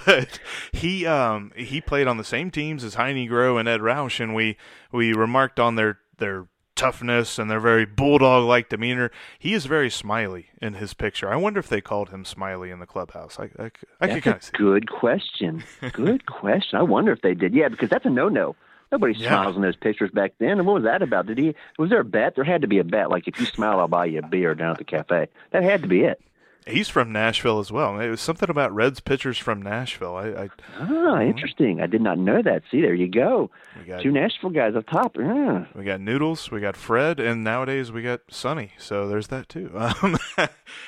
but 0.06 0.40
he 0.74 1.06
um, 1.08 1.54
he 1.56 1.80
played 1.80 2.08
on 2.08 2.18
the 2.18 2.26
same 2.26 2.52
teams 2.52 2.84
as 2.84 2.96
Heinie 2.96 3.30
Groh 3.30 3.58
and 3.58 3.70
Edd 3.70 3.80
Roush, 3.80 4.20
and 4.20 4.36
we 4.36 4.58
we 4.92 5.14
remarked 5.14 5.62
on 5.62 5.76
their 5.76 6.00
their 6.18 6.48
toughness 6.76 7.38
and 7.38 7.50
their 7.50 7.60
very 7.60 7.86
bulldog 7.86 8.46
like 8.46 8.70
demeanor. 8.70 9.12
He 9.38 9.54
is 9.54 9.66
very 9.66 9.90
smiley 9.90 10.48
in 10.62 10.76
his 10.76 10.94
picture. 10.94 11.32
I 11.32 11.36
wonder 11.36 11.60
if 11.60 11.70
they 11.70 11.82
called 11.82 12.10
him 12.10 12.26
Smiley 12.26 12.72
in 12.72 12.80
the 12.80 12.86
clubhouse. 12.86 13.40
I, 13.40 13.50
I, 13.62 13.72
I 14.00 14.20
that's 14.20 14.48
a 14.48 14.52
see. 14.52 14.58
good 14.58 14.90
question. 14.90 15.64
Good 15.94 16.26
question. 16.26 16.80
I 16.80 16.84
wonder 16.84 17.12
if 17.12 17.22
they 17.22 17.34
did. 17.34 17.54
Yeah, 17.54 17.70
because 17.70 17.90
that's 17.90 18.06
a 18.06 18.10
no 18.10 18.30
no. 18.30 18.56
Nobody 18.92 19.14
yeah. 19.18 19.30
smiles 19.30 19.56
in 19.56 19.62
those 19.62 19.78
pictures 19.78 20.12
back 20.12 20.34
then. 20.40 20.58
And 20.58 20.66
what 20.66 20.74
was 20.76 20.84
that 20.84 21.02
about? 21.02 21.26
Did 21.26 21.38
he? 21.38 21.56
Was 21.80 21.90
there 21.90 22.02
a 22.02 22.06
bet? 22.06 22.36
There 22.36 22.44
had 22.44 22.62
to 22.62 22.68
be 22.68 22.80
a 22.80 22.84
bet. 22.84 23.10
Like 23.10 23.28
if 23.28 23.40
you 23.40 23.46
smile, 23.46 23.80
I'll 23.80 23.88
buy 23.88 24.06
you 24.06 24.20
a 24.20 24.28
beer 24.28 24.54
down 24.54 24.72
at 24.72 24.78
the 24.80 24.84
cafe. 24.84 25.28
That 25.52 25.64
had 25.64 25.82
to 25.84 25.88
be 25.88 26.02
it. 26.02 26.22
He's 26.68 26.90
from 26.90 27.12
Nashville 27.12 27.58
as 27.58 27.72
well. 27.72 28.00
It 28.00 28.10
was 28.10 28.22
something 28.22 28.50
about 28.50 28.72
Reds 28.72 29.00
pitchers 29.00 29.40
from 29.40 29.64
Nashville. 29.64 30.16
I, 30.16 30.28
I 30.28 30.50
ah, 30.78 31.20
interesting. 31.20 31.82
I 31.82 31.88
did 31.88 32.02
not 32.02 32.20
know 32.20 32.40
that. 32.44 32.62
See, 32.70 32.82
there 32.82 32.94
you 32.94 33.10
go. 33.10 33.50
Got, 33.88 34.04
Two 34.04 34.12
Nashville 34.12 34.52
guys 34.52 34.76
up 34.76 34.86
top. 34.88 35.16
Yeah. 35.18 35.66
We 35.74 35.84
got 35.84 36.02
Noodles, 36.02 36.52
we 36.52 36.60
got 36.60 36.78
Fred, 36.78 37.20
and 37.20 37.44
nowadays 37.44 37.92
we 37.92 38.04
got 38.04 38.22
Sonny. 38.30 38.74
So 38.78 39.08
there's 39.08 39.28
that 39.28 39.50
too. 39.50 39.72
Um, 39.82 40.18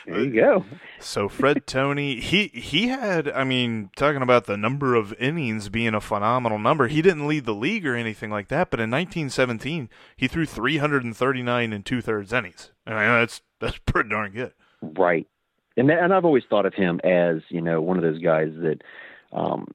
there 0.06 0.24
you 0.24 0.34
go. 0.34 0.66
So 1.00 1.28
Fred 1.28 1.68
Toney, 1.68 2.20
he 2.20 2.48
he 2.48 2.88
had. 2.88 3.28
I 3.28 3.44
mean, 3.44 3.90
talking 3.96 4.22
about 4.22 4.46
the 4.46 4.56
number 4.56 4.96
of 4.96 5.14
innings 5.20 5.68
being 5.70 5.94
a 5.94 6.00
phenomenal 6.00 6.60
number. 6.60 6.88
He 6.88 7.02
didn't 7.02 7.28
lead 7.28 7.46
the 7.46 7.54
league 7.54 7.86
or 7.86 7.96
anything 7.96 8.30
like 8.30 8.48
that, 8.48 8.70
but 8.70 8.80
in 8.80 8.90
1917 8.92 9.90
he 10.16 10.28
threw 10.28 10.46
339 10.46 11.74
and 11.74 11.86
two 11.86 12.02
thirds 12.02 12.32
innings. 12.32 12.72
I 12.86 12.92
mean, 12.92 13.00
that's 13.00 13.42
that's 13.60 13.78
pretty 13.80 14.10
darn 14.10 14.32
good. 14.32 14.54
Right 14.82 15.28
and 15.78 15.90
and 15.90 16.14
I've 16.14 16.26
always 16.26 16.44
thought 16.50 16.66
of 16.66 16.74
him 16.74 17.00
as 17.04 17.42
you 17.50 17.62
know 17.62 17.82
one 17.82 17.98
of 17.98 18.04
those 18.04 18.20
guys 18.20 18.52
that 18.62 18.82
um, 19.32 19.68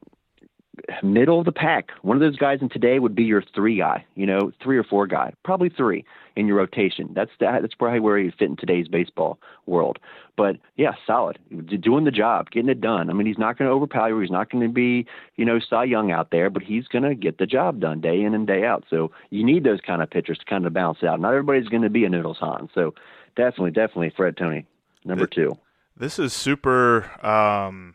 middle 1.02 1.38
of 1.38 1.45
the 1.45 1.52
pack. 1.52 1.90
One 2.02 2.17
of 2.17 2.21
those 2.21 2.37
guys 2.37 2.59
in 2.61 2.69
today 2.69 2.99
would 2.99 3.14
be 3.14 3.25
your 3.25 3.43
three 3.55 3.78
guy, 3.78 4.05
you 4.14 4.26
know, 4.26 4.52
three 4.62 4.78
or 4.78 4.85
four 4.85 5.07
guy, 5.07 5.33
probably 5.45 5.69
three 5.69 6.05
in 6.37 6.47
your 6.47 6.57
rotation. 6.57 7.11
That's 7.14 7.31
that, 7.40 7.62
that's 7.62 7.75
probably 7.75 8.00
where 8.00 8.19
he 8.19 8.31
fit 8.31 8.49
in 8.49 8.57
today's 8.57 8.88
baseball 8.88 9.38
world. 9.67 9.99
But 10.37 10.57
yeah, 10.76 10.93
solid, 11.07 11.38
doing 11.81 12.05
the 12.05 12.11
job, 12.11 12.50
getting 12.50 12.71
it 12.71 12.81
done. 12.81 13.11
I 13.11 13.12
mean, 13.12 13.26
he's 13.26 13.38
not 13.38 13.59
going 13.59 13.69
to 13.69 13.75
overpower. 13.75 14.11
you. 14.11 14.21
He's 14.21 14.31
not 14.31 14.50
going 14.50 14.67
to 14.67 14.73
be, 14.73 15.07
you 15.37 15.45
know, 15.45 15.59
Cy 15.59 15.85
Young 15.85 16.12
out 16.12 16.31
there, 16.31 16.50
but 16.50 16.62
he's 16.62 16.87
going 16.87 17.05
to 17.05 17.14
get 17.14 17.38
the 17.38 17.47
job 17.47 17.81
done 17.81 18.00
day 18.00 18.23
in 18.23 18.35
and 18.35 18.47
day 18.47 18.64
out. 18.64 18.85
So 18.88 19.11
you 19.31 19.45
need 19.45 19.64
those 19.64 19.81
kind 19.81 20.02
of 20.02 20.11
pitchers 20.11 20.38
to 20.38 20.45
kind 20.45 20.67
of 20.67 20.73
balance 20.73 20.99
it 21.02 21.09
out. 21.09 21.21
Not 21.21 21.31
everybody's 21.31 21.69
going 21.69 21.83
to 21.83 21.90
be 21.90 22.05
a 22.05 22.09
Noodles 22.09 22.38
Hahn. 22.38 22.69
So 22.75 22.95
definitely, 23.37 23.73
definitely 23.73 24.12
Fred 24.17 24.37
Toney, 24.37 24.67
number 25.05 25.26
two. 25.26 25.57
This 25.99 26.19
is 26.19 26.33
super 26.33 27.11
um 27.26 27.95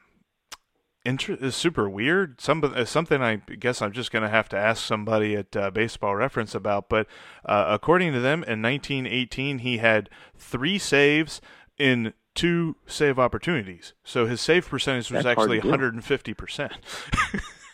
inter- 1.06 1.38
is 1.40 1.56
super 1.56 1.90
weird. 1.90 2.42
Some 2.42 2.64
uh, 2.64 2.86
something 2.86 3.22
I 3.22 3.36
guess 3.36 3.82
I'm 3.82 3.92
just 3.92 4.12
going 4.12 4.24
to 4.24 4.30
have 4.30 4.50
to 4.50 4.58
ask 4.58 4.84
somebody 4.84 5.36
at 5.36 5.56
uh, 5.56 5.72
Baseball 5.72 6.16
Reference 6.16 6.56
about, 6.56 6.90
but 6.90 7.08
uh, 7.46 7.66
according 7.68 8.14
to 8.14 8.20
them 8.20 8.44
in 8.44 8.62
1918 8.62 9.60
he 9.60 9.78
had 9.78 10.10
3 10.38 10.78
saves 10.78 11.42
in 11.78 12.14
two 12.36 12.76
save 12.88 13.20
opportunities. 13.20 13.94
So 14.04 14.26
his 14.26 14.42
save 14.42 14.68
percentage 14.68 15.12
was 15.12 15.24
That's 15.24 15.38
actually 15.40 15.60
150%. 15.62 16.72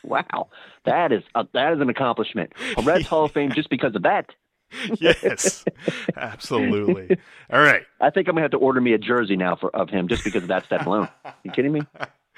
wow. 0.04 0.50
That 0.86 1.12
is 1.12 1.24
a, 1.36 1.48
that 1.54 1.74
is 1.74 1.82
an 1.82 1.90
accomplishment. 1.90 2.54
A 2.78 2.82
Reds 2.82 3.08
Hall 3.10 3.26
of 3.26 3.32
Fame 3.32 3.52
just 3.54 3.70
because 3.70 3.96
of 3.96 4.04
that. 4.04 4.30
yes, 5.00 5.66
absolutely. 6.16 7.18
All 7.52 7.62
right. 7.62 7.84
I 8.00 8.10
think 8.10 8.28
I'm 8.28 8.36
gonna 8.36 8.44
have 8.44 8.52
to 8.52 8.58
order 8.58 8.82
me 8.82 8.94
a 8.94 8.98
jersey 8.98 9.36
now 9.36 9.56
for 9.56 9.76
of 9.76 9.90
him 9.90 10.08
just 10.08 10.24
because 10.24 10.44
of 10.44 10.50
that 10.50 10.66
step 10.66 10.86
alone. 10.86 11.10
You 11.44 11.52
kidding 11.52 11.72
me? 11.72 11.82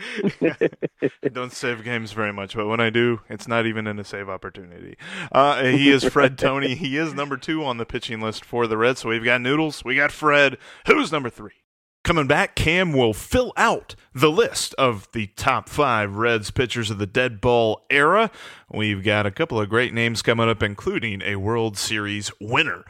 don't 1.33 1.51
save 1.51 1.83
games 1.83 2.11
very 2.11 2.33
much, 2.33 2.55
but 2.55 2.67
when 2.67 2.79
I 2.79 2.89
do, 2.89 3.21
it's 3.29 3.47
not 3.47 3.65
even 3.65 3.87
in 3.87 3.99
a 3.99 4.03
save 4.03 4.29
opportunity. 4.29 4.97
Uh, 5.31 5.63
he 5.65 5.89
is 5.89 6.03
Fred 6.03 6.37
Toney. 6.37 6.75
He 6.75 6.97
is 6.97 7.13
number 7.13 7.37
two 7.37 7.63
on 7.63 7.77
the 7.77 7.85
pitching 7.85 8.21
list 8.21 8.43
for 8.43 8.67
the 8.67 8.77
Reds. 8.77 9.01
So 9.01 9.09
we've 9.09 9.23
got 9.23 9.41
Noodles, 9.41 9.83
we 9.83 9.95
got 9.95 10.11
Fred. 10.11 10.57
Who's 10.87 11.11
number 11.11 11.29
three? 11.29 11.60
Coming 12.03 12.25
back, 12.25 12.55
Cam 12.55 12.93
will 12.93 13.13
fill 13.13 13.53
out 13.55 13.93
the 14.13 14.31
list 14.31 14.73
of 14.75 15.07
the 15.13 15.27
top 15.27 15.69
five 15.69 16.15
Reds 16.15 16.49
pitchers 16.49 16.89
of 16.89 16.97
the 16.97 17.05
dead 17.05 17.39
ball 17.39 17.85
era. 17.91 18.31
We've 18.71 19.03
got 19.03 19.27
a 19.27 19.31
couple 19.31 19.61
of 19.61 19.69
great 19.69 19.93
names 19.93 20.23
coming 20.23 20.49
up, 20.49 20.63
including 20.63 21.21
a 21.21 21.35
World 21.35 21.77
Series 21.77 22.31
winner. 22.41 22.85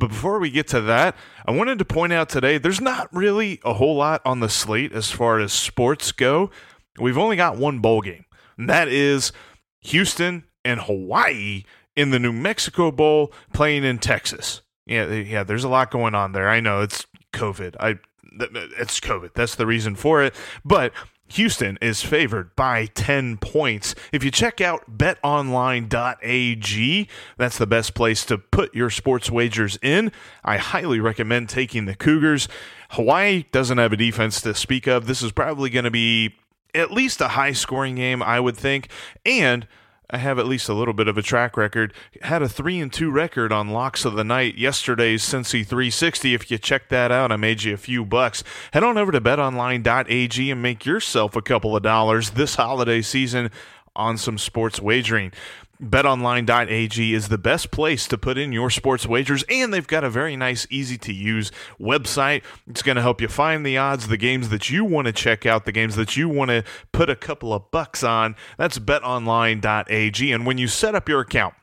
But 0.00 0.08
before 0.08 0.40
we 0.40 0.50
get 0.50 0.66
to 0.68 0.80
that, 0.80 1.16
I 1.46 1.52
wanted 1.52 1.78
to 1.78 1.84
point 1.84 2.12
out 2.12 2.28
today 2.28 2.58
there's 2.58 2.80
not 2.80 3.08
really 3.14 3.60
a 3.64 3.74
whole 3.74 3.96
lot 3.96 4.20
on 4.24 4.40
the 4.40 4.48
slate 4.48 4.92
as 4.92 5.12
far 5.12 5.38
as 5.38 5.52
sports 5.52 6.10
go. 6.10 6.50
We've 6.98 7.16
only 7.16 7.36
got 7.36 7.56
one 7.56 7.78
bowl 7.78 8.00
game, 8.00 8.24
and 8.58 8.68
that 8.68 8.88
is 8.88 9.30
Houston 9.82 10.44
and 10.64 10.80
Hawaii 10.80 11.62
in 11.94 12.10
the 12.10 12.18
New 12.18 12.32
Mexico 12.32 12.90
Bowl 12.90 13.32
playing 13.52 13.84
in 13.84 13.98
Texas. 13.98 14.62
Yeah, 14.86 15.06
yeah, 15.12 15.44
there's 15.44 15.64
a 15.64 15.68
lot 15.68 15.90
going 15.90 16.14
on 16.16 16.32
there. 16.32 16.48
I 16.48 16.60
know 16.60 16.82
it's 16.82 17.06
COVID. 17.32 17.76
I 17.80 17.98
it's 18.32 19.00
COVID. 19.00 19.34
That's 19.34 19.54
the 19.54 19.66
reason 19.66 19.94
for 19.94 20.22
it. 20.22 20.34
But 20.64 20.92
Houston 21.28 21.76
is 21.80 22.02
favored 22.02 22.54
by 22.54 22.86
10 22.86 23.38
points. 23.38 23.94
If 24.12 24.22
you 24.22 24.30
check 24.30 24.60
out 24.60 24.96
betonline.ag, 24.96 25.88
that's 27.36 27.58
the 27.58 27.66
best 27.66 27.94
place 27.94 28.24
to 28.26 28.38
put 28.38 28.72
your 28.74 28.90
sports 28.90 29.30
wagers 29.30 29.78
in. 29.82 30.12
I 30.44 30.58
highly 30.58 31.00
recommend 31.00 31.48
taking 31.48 31.86
the 31.86 31.96
Cougars. 31.96 32.46
Hawaii 32.90 33.46
doesn't 33.50 33.78
have 33.78 33.92
a 33.92 33.96
defense 33.96 34.40
to 34.42 34.54
speak 34.54 34.86
of. 34.86 35.06
This 35.06 35.22
is 35.22 35.32
probably 35.32 35.70
going 35.70 35.84
to 35.84 35.90
be 35.90 36.36
at 36.74 36.92
least 36.92 37.20
a 37.20 37.28
high 37.28 37.52
scoring 37.52 37.96
game, 37.96 38.22
I 38.22 38.38
would 38.38 38.56
think. 38.56 38.88
And 39.24 39.66
have 40.12 40.38
at 40.38 40.46
least 40.46 40.68
a 40.68 40.74
little 40.74 40.94
bit 40.94 41.08
of 41.08 41.18
a 41.18 41.22
track 41.22 41.56
record. 41.56 41.92
Had 42.22 42.42
a 42.42 42.48
three 42.48 42.80
and 42.80 42.92
two 42.92 43.10
record 43.10 43.52
on 43.52 43.70
locks 43.70 44.04
of 44.04 44.14
the 44.14 44.24
night 44.24 44.56
yesterday's 44.56 45.22
Cincy 45.22 45.66
360. 45.66 46.34
If 46.34 46.50
you 46.50 46.58
check 46.58 46.88
that 46.90 47.10
out, 47.10 47.32
I 47.32 47.36
made 47.36 47.64
you 47.64 47.74
a 47.74 47.78
few 47.78 48.04
bucks. 48.04 48.44
Head 48.72 48.84
on 48.84 48.96
over 48.96 49.10
to 49.12 49.20
betonline.ag 49.20 50.50
and 50.50 50.62
make 50.62 50.86
yourself 50.86 51.34
a 51.34 51.42
couple 51.42 51.74
of 51.74 51.82
dollars 51.82 52.30
this 52.30 52.54
holiday 52.54 53.02
season 53.02 53.50
on 53.96 54.16
some 54.18 54.38
sports 54.38 54.80
wagering. 54.80 55.32
BetOnline.ag 55.82 57.14
is 57.14 57.28
the 57.28 57.38
best 57.38 57.70
place 57.70 58.08
to 58.08 58.16
put 58.16 58.38
in 58.38 58.52
your 58.52 58.70
sports 58.70 59.06
wagers, 59.06 59.44
and 59.50 59.72
they've 59.72 59.86
got 59.86 60.04
a 60.04 60.10
very 60.10 60.36
nice, 60.36 60.66
easy 60.70 60.96
to 60.98 61.12
use 61.12 61.52
website. 61.78 62.42
It's 62.66 62.82
going 62.82 62.96
to 62.96 63.02
help 63.02 63.20
you 63.20 63.28
find 63.28 63.64
the 63.64 63.76
odds, 63.76 64.08
the 64.08 64.16
games 64.16 64.48
that 64.48 64.70
you 64.70 64.84
want 64.84 65.06
to 65.06 65.12
check 65.12 65.44
out, 65.44 65.64
the 65.64 65.72
games 65.72 65.96
that 65.96 66.16
you 66.16 66.28
want 66.28 66.50
to 66.50 66.64
put 66.92 67.10
a 67.10 67.16
couple 67.16 67.52
of 67.52 67.70
bucks 67.70 68.02
on. 68.02 68.36
That's 68.56 68.78
betonline.ag. 68.78 70.32
And 70.32 70.46
when 70.46 70.58
you 70.58 70.68
set 70.68 70.94
up 70.94 71.08
your 71.08 71.20
account, 71.20 71.54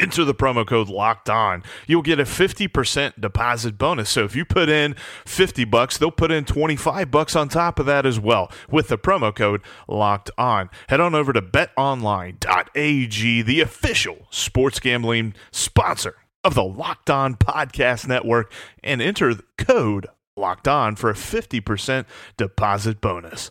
enter 0.00 0.24
the 0.24 0.34
promo 0.34 0.66
code 0.66 0.88
locked 0.88 1.30
on. 1.30 1.62
You'll 1.86 2.02
get 2.02 2.18
a 2.18 2.24
50% 2.24 3.20
deposit 3.20 3.78
bonus. 3.78 4.10
So 4.10 4.24
if 4.24 4.34
you 4.34 4.44
put 4.44 4.68
in 4.68 4.96
50 5.26 5.64
bucks 5.64 5.98
they'll 5.98 6.10
put 6.10 6.32
in 6.32 6.44
25 6.44 7.10
bucks 7.10 7.36
on 7.36 7.48
top 7.48 7.78
of 7.78 7.86
that 7.86 8.06
as 8.06 8.18
well 8.18 8.50
with 8.70 8.88
the 8.88 8.98
promo 8.98 9.34
code 9.34 9.62
locked 9.86 10.30
on. 10.38 10.70
Head 10.88 11.00
on 11.00 11.14
over 11.14 11.32
to 11.32 11.42
betonline.ag 11.42 13.42
the 13.42 13.60
official 13.60 14.26
sports 14.30 14.80
gambling 14.80 15.34
sponsor 15.52 16.16
of 16.42 16.54
the 16.54 16.64
locked 16.64 17.10
on 17.10 17.34
podcast 17.34 18.08
network 18.08 18.50
and 18.82 19.02
enter 19.02 19.34
code 19.58 20.06
locked 20.36 20.66
on 20.66 20.96
for 20.96 21.10
a 21.10 21.14
50% 21.14 22.06
deposit 22.36 23.00
bonus 23.00 23.50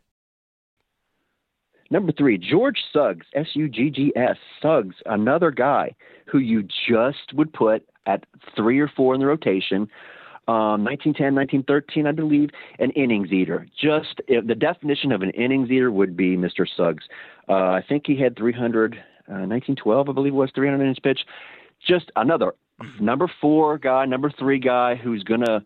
Number 1.91 2.13
three, 2.13 2.37
George 2.37 2.79
Suggs, 2.91 3.27
S 3.35 3.47
U 3.53 3.67
G 3.67 3.89
G 3.89 4.13
S, 4.15 4.37
Suggs, 4.61 4.95
another 5.05 5.51
guy 5.51 5.93
who 6.25 6.39
you 6.39 6.63
just 6.63 7.33
would 7.33 7.53
put 7.53 7.85
at 8.05 8.23
three 8.55 8.79
or 8.79 8.87
four 8.87 9.13
in 9.13 9.19
the 9.19 9.27
rotation. 9.27 9.89
Um, 10.47 10.83
1910, 10.83 11.35
1913, 11.35 12.07
I 12.07 12.11
believe, 12.13 12.49
an 12.79 12.89
innings 12.91 13.31
eater. 13.31 13.67
Just 13.79 14.21
if 14.27 14.47
the 14.47 14.55
definition 14.55 15.11
of 15.11 15.21
an 15.21 15.29
innings 15.31 15.69
eater 15.69 15.91
would 15.91 16.17
be 16.17 16.35
Mr. 16.35 16.65
Suggs. 16.75 17.03
Uh, 17.47 17.53
I 17.53 17.83
think 17.87 18.03
he 18.07 18.19
had 18.19 18.35
300, 18.37 18.95
uh, 18.95 19.45
1912, 19.45 20.09
I 20.09 20.11
believe 20.13 20.33
it 20.33 20.35
was 20.35 20.49
300 20.55 20.81
innings 20.81 20.99
pitch. 20.99 21.19
Just 21.85 22.11
another 22.15 22.53
number 22.99 23.31
four 23.39 23.77
guy, 23.77 24.05
number 24.05 24.31
three 24.31 24.59
guy 24.59 24.95
who's 24.95 25.23
going 25.23 25.41
to 25.41 25.63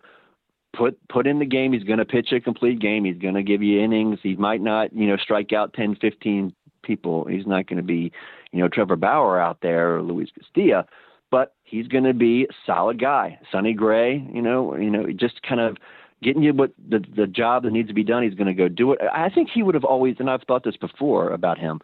put 0.75 0.97
put 1.07 1.27
in 1.27 1.39
the 1.39 1.45
game. 1.45 1.73
He's 1.73 1.83
going 1.83 1.99
to 1.99 2.05
pitch 2.05 2.31
a 2.31 2.39
complete 2.39 2.79
game. 2.79 3.05
He's 3.05 3.17
going 3.17 3.35
to 3.35 3.43
give 3.43 3.63
you 3.63 3.81
innings. 3.81 4.19
He 4.21 4.35
might 4.35 4.61
not, 4.61 4.93
you 4.93 5.07
know, 5.07 5.17
strike 5.17 5.53
out 5.53 5.73
10, 5.73 5.95
15 5.95 6.53
people. 6.83 7.25
He's 7.25 7.47
not 7.47 7.67
going 7.67 7.77
to 7.77 7.83
be, 7.83 8.11
you 8.51 8.59
know, 8.59 8.67
Trevor 8.67 8.95
Bauer 8.95 9.39
out 9.39 9.59
there 9.61 9.95
or 9.95 10.01
Luis 10.01 10.29
Castillo, 10.37 10.85
but 11.31 11.55
he's 11.63 11.87
going 11.87 12.03
to 12.03 12.13
be 12.13 12.43
a 12.43 12.53
solid 12.65 12.99
guy. 12.99 13.39
Sonny 13.51 13.73
Gray, 13.73 14.27
you 14.33 14.41
know, 14.41 14.75
you 14.75 14.89
know, 14.89 15.07
just 15.11 15.41
kind 15.41 15.61
of 15.61 15.77
getting 16.21 16.43
you 16.43 16.53
what 16.53 16.71
the 16.89 17.03
the 17.15 17.27
job 17.27 17.63
that 17.63 17.71
needs 17.71 17.87
to 17.87 17.93
be 17.93 18.03
done. 18.03 18.23
He's 18.23 18.35
going 18.35 18.47
to 18.47 18.53
go 18.53 18.67
do 18.67 18.93
it. 18.93 18.99
I 19.13 19.29
think 19.29 19.49
he 19.53 19.63
would 19.63 19.75
have 19.75 19.85
always, 19.85 20.15
and 20.19 20.29
I've 20.29 20.43
thought 20.43 20.63
this 20.63 20.77
before 20.77 21.31
about 21.31 21.57
him. 21.57 21.81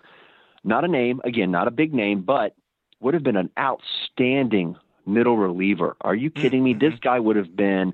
Not 0.63 0.86
a 0.86 0.88
name, 0.88 1.21
again, 1.24 1.50
not 1.50 1.67
a 1.67 1.71
big 1.71 1.91
name, 1.91 2.21
but 2.21 2.55
would 3.00 3.15
have 3.15 3.24
been 3.24 3.36
an 3.36 3.50
outstanding 3.57 4.75
middle 5.08 5.38
reliever. 5.38 5.95
Are 6.01 6.13
you 6.13 6.30
kidding 6.30 6.63
me? 6.63 6.73
Mm-hmm. 6.73 6.91
This 6.91 6.99
guy 6.99 7.19
would 7.19 7.36
have 7.36 7.56
been 7.56 7.93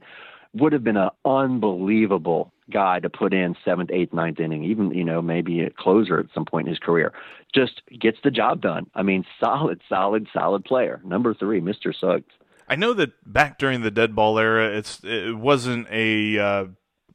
would 0.54 0.74
have 0.74 0.84
been 0.84 0.98
an 0.98 1.10
unbelievable 1.26 2.52
guy 2.70 3.00
to 3.00 3.10
put 3.10 3.34
in 3.34 3.56
seventh, 3.64 3.92
eighth, 3.92 4.14
ninth 4.14 4.40
inning, 4.40 4.64
even 4.64 4.92
you 4.92 5.04
know 5.04 5.22
maybe 5.22 5.62
a 5.62 5.70
closer 5.70 6.20
at 6.20 6.28
some 6.34 6.46
point 6.46 6.68
in 6.68 6.72
his 6.72 6.80
career. 6.80 7.14
Just 7.54 7.82
gets 8.00 8.18
the 8.24 8.32
job 8.32 8.62
done. 8.62 8.88
I 8.94 9.04
mean, 9.04 9.26
solid, 9.40 9.82
solid, 9.88 10.28
solid 10.34 10.66
player. 10.66 11.02
Number 11.04 11.34
three, 11.34 11.62
Mister 11.62 11.94
Suggs. 11.94 12.32
I 12.68 12.76
know 12.76 12.94
that 12.94 13.12
back 13.26 13.58
during 13.58 13.82
the 13.82 13.92
dead 13.92 14.16
ball 14.16 14.38
era, 14.38 14.78
it's 14.78 15.02
it 15.04 15.38
wasn't 15.38 15.88
a 15.90 16.38
uh, 16.38 16.66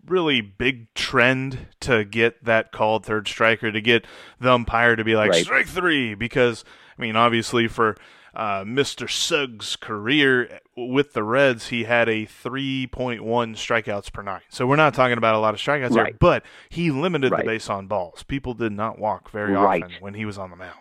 really 0.06 0.40
big 0.40 0.92
trend 0.94 1.66
to 1.80 2.04
get 2.04 2.44
that 2.44 2.72
called 2.72 3.04
third 3.04 3.28
striker 3.28 3.70
to 3.70 3.80
get 3.80 4.06
the 4.40 4.50
umpire 4.50 4.96
to 4.96 5.04
be 5.04 5.14
like 5.14 5.30
right. 5.30 5.44
strike 5.44 5.66
three 5.66 6.14
because 6.14 6.64
I 6.98 7.02
mean 7.02 7.16
obviously 7.16 7.68
for 7.68 7.96
uh, 8.34 8.64
Mr. 8.64 9.10
Suggs' 9.10 9.76
career 9.76 10.60
with 10.76 11.12
the 11.12 11.22
Reds, 11.22 11.68
he 11.68 11.84
had 11.84 12.08
a 12.08 12.26
3.1 12.26 13.20
strikeouts 13.20 14.12
per 14.12 14.22
nine. 14.22 14.40
So 14.48 14.66
we're 14.66 14.76
not 14.76 14.94
talking 14.94 15.18
about 15.18 15.34
a 15.34 15.38
lot 15.38 15.54
of 15.54 15.60
strikeouts 15.60 15.90
right. 15.90 16.12
there, 16.12 16.16
but 16.18 16.44
he 16.68 16.90
limited 16.90 17.32
right. 17.32 17.44
the 17.44 17.50
base 17.50 17.68
on 17.68 17.86
balls. 17.86 18.22
People 18.22 18.54
did 18.54 18.72
not 18.72 18.98
walk 18.98 19.30
very 19.30 19.52
right. 19.52 19.82
often 19.82 19.96
when 20.00 20.14
he 20.14 20.24
was 20.24 20.38
on 20.38 20.50
the 20.50 20.56
mound. 20.56 20.78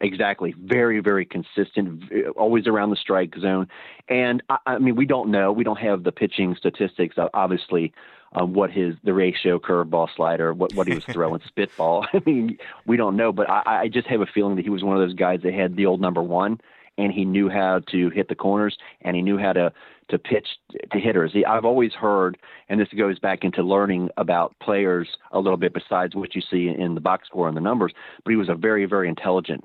Exactly. 0.00 0.54
Very, 0.56 1.00
very 1.00 1.24
consistent, 1.24 2.04
always 2.36 2.68
around 2.68 2.90
the 2.90 2.96
strike 2.96 3.34
zone. 3.40 3.66
And 4.08 4.42
I, 4.48 4.58
I 4.66 4.78
mean, 4.78 4.94
we 4.94 5.06
don't 5.06 5.30
know. 5.30 5.50
We 5.50 5.64
don't 5.64 5.78
have 5.78 6.04
the 6.04 6.12
pitching 6.12 6.54
statistics, 6.56 7.16
obviously, 7.34 7.92
um, 8.32 8.52
what 8.52 8.70
his 8.70 8.94
the 9.04 9.14
ratio 9.14 9.58
curveball 9.58 10.08
slider, 10.14 10.52
what 10.52 10.74
what 10.74 10.86
he 10.86 10.94
was 10.94 11.04
throwing 11.04 11.40
spitball. 11.46 12.06
I 12.12 12.20
mean, 12.24 12.58
we 12.86 12.96
don't 12.96 13.16
know, 13.16 13.32
but 13.32 13.48
I, 13.48 13.82
I 13.82 13.88
just 13.88 14.06
have 14.08 14.20
a 14.20 14.26
feeling 14.26 14.56
that 14.56 14.64
he 14.64 14.70
was 14.70 14.82
one 14.82 14.96
of 14.96 15.02
those 15.06 15.14
guys 15.14 15.40
that 15.44 15.54
had 15.54 15.76
the 15.76 15.86
old 15.86 16.00
number 16.00 16.22
one, 16.22 16.60
and 16.96 17.12
he 17.12 17.24
knew 17.24 17.48
how 17.48 17.80
to 17.90 18.10
hit 18.10 18.28
the 18.28 18.34
corners, 18.34 18.76
and 19.02 19.16
he 19.16 19.22
knew 19.22 19.38
how 19.38 19.52
to 19.52 19.72
to 20.10 20.18
pitch 20.18 20.46
to 20.90 20.98
hitters. 20.98 21.34
I've 21.46 21.64
always 21.64 21.92
heard, 21.92 22.38
and 22.68 22.80
this 22.80 22.88
goes 22.96 23.18
back 23.18 23.44
into 23.44 23.62
learning 23.62 24.08
about 24.16 24.54
players 24.60 25.08
a 25.32 25.38
little 25.38 25.58
bit 25.58 25.74
besides 25.74 26.14
what 26.14 26.34
you 26.34 26.42
see 26.50 26.68
in 26.68 26.94
the 26.94 27.00
box 27.00 27.28
score 27.28 27.48
and 27.48 27.56
the 27.56 27.60
numbers. 27.60 27.92
But 28.24 28.30
he 28.30 28.36
was 28.36 28.48
a 28.48 28.54
very 28.54 28.84
very 28.86 29.08
intelligent 29.08 29.64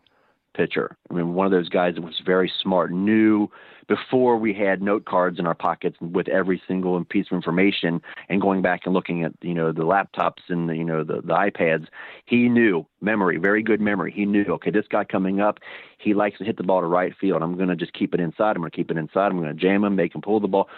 pitcher. 0.53 0.95
I 1.09 1.13
mean, 1.13 1.33
one 1.33 1.45
of 1.45 1.51
those 1.51 1.69
guys 1.69 1.95
that 1.95 2.01
was 2.01 2.21
very 2.25 2.51
smart, 2.61 2.91
knew 2.91 3.49
before 3.87 4.37
we 4.37 4.53
had 4.53 4.81
note 4.81 5.05
cards 5.05 5.39
in 5.39 5.47
our 5.47 5.53
pockets 5.53 5.97
with 5.99 6.27
every 6.29 6.61
single 6.67 7.03
piece 7.05 7.27
of 7.31 7.35
information 7.35 8.01
and 8.29 8.41
going 8.41 8.61
back 8.61 8.81
and 8.85 8.93
looking 8.93 9.23
at 9.23 9.33
you 9.41 9.53
know 9.53 9.71
the 9.71 9.83
laptops 9.83 10.41
and 10.49 10.69
the, 10.69 10.75
you 10.75 10.83
know 10.83 11.03
the, 11.03 11.15
the 11.15 11.33
iPads, 11.33 11.87
he 12.25 12.49
knew 12.49 12.85
memory, 13.01 13.37
very 13.37 13.61
good 13.61 13.81
memory. 13.81 14.11
He 14.11 14.25
knew 14.25 14.45
okay, 14.47 14.71
this 14.71 14.85
guy 14.89 15.03
coming 15.03 15.41
up, 15.41 15.59
he 15.97 16.13
likes 16.13 16.37
to 16.37 16.45
hit 16.45 16.57
the 16.57 16.63
ball 16.63 16.81
to 16.81 16.87
right 16.87 17.13
field. 17.19 17.41
I'm 17.41 17.55
going 17.55 17.69
to 17.69 17.75
just 17.75 17.93
keep 17.93 18.13
it 18.13 18.19
inside. 18.19 18.55
I'm 18.55 18.61
going 18.61 18.71
to 18.71 18.77
keep 18.77 18.91
it 18.91 18.97
inside. 18.97 19.27
I'm 19.27 19.41
going 19.41 19.55
to 19.55 19.61
jam 19.61 19.83
him, 19.83 19.95
make 19.95 20.15
him 20.15 20.21
pull 20.21 20.39
the 20.39 20.47
ball. 20.47 20.69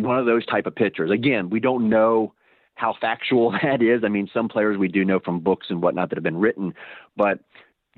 One 0.00 0.18
of 0.18 0.26
those 0.26 0.44
type 0.46 0.66
of 0.66 0.74
pitchers. 0.74 1.10
Again, 1.10 1.50
we 1.50 1.60
don't 1.60 1.88
know 1.88 2.32
how 2.74 2.94
factual 3.00 3.52
that 3.62 3.82
is. 3.82 4.02
I 4.04 4.08
mean, 4.08 4.28
some 4.32 4.48
players 4.48 4.78
we 4.78 4.88
do 4.88 5.04
know 5.04 5.20
from 5.20 5.40
books 5.40 5.66
and 5.70 5.82
whatnot 5.82 6.10
that 6.10 6.16
have 6.16 6.24
been 6.24 6.38
written, 6.38 6.74
but 7.16 7.40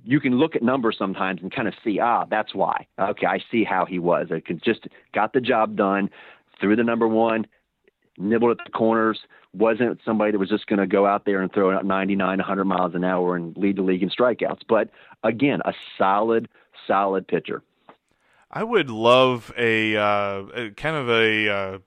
you 0.04 0.20
can 0.20 0.38
look 0.38 0.56
at 0.56 0.62
numbers 0.62 0.96
sometimes 0.98 1.40
and 1.42 1.54
kind 1.54 1.68
of 1.68 1.74
see, 1.84 1.98
ah, 2.00 2.24
that's 2.28 2.54
why. 2.54 2.86
Okay, 2.98 3.26
I 3.26 3.40
see 3.50 3.64
how 3.64 3.84
he 3.84 3.98
was. 3.98 4.28
I 4.30 4.42
just 4.64 4.86
got 5.14 5.32
the 5.32 5.40
job 5.40 5.76
done, 5.76 6.10
threw 6.60 6.76
the 6.76 6.84
number 6.84 7.08
one, 7.08 7.46
nibbled 8.18 8.58
at 8.58 8.64
the 8.64 8.72
corners, 8.72 9.20
wasn't 9.52 10.00
somebody 10.04 10.32
that 10.32 10.38
was 10.38 10.48
just 10.48 10.66
going 10.66 10.78
to 10.78 10.86
go 10.86 11.06
out 11.06 11.24
there 11.24 11.42
and 11.42 11.52
throw 11.52 11.76
out 11.76 11.84
99, 11.84 12.38
100 12.38 12.64
miles 12.64 12.94
an 12.94 13.04
hour 13.04 13.36
and 13.36 13.56
lead 13.56 13.76
the 13.76 13.82
league 13.82 14.02
in 14.02 14.10
strikeouts. 14.10 14.60
But 14.68 14.90
again, 15.24 15.60
a 15.64 15.72
solid, 15.98 16.48
solid 16.86 17.26
pitcher. 17.26 17.62
I 18.50 18.64
would 18.64 18.90
love 18.90 19.52
a, 19.56 19.96
uh, 19.96 20.42
a 20.54 20.70
kind 20.76 20.96
of 20.96 21.08
a 21.08 21.48
uh, 21.48 21.78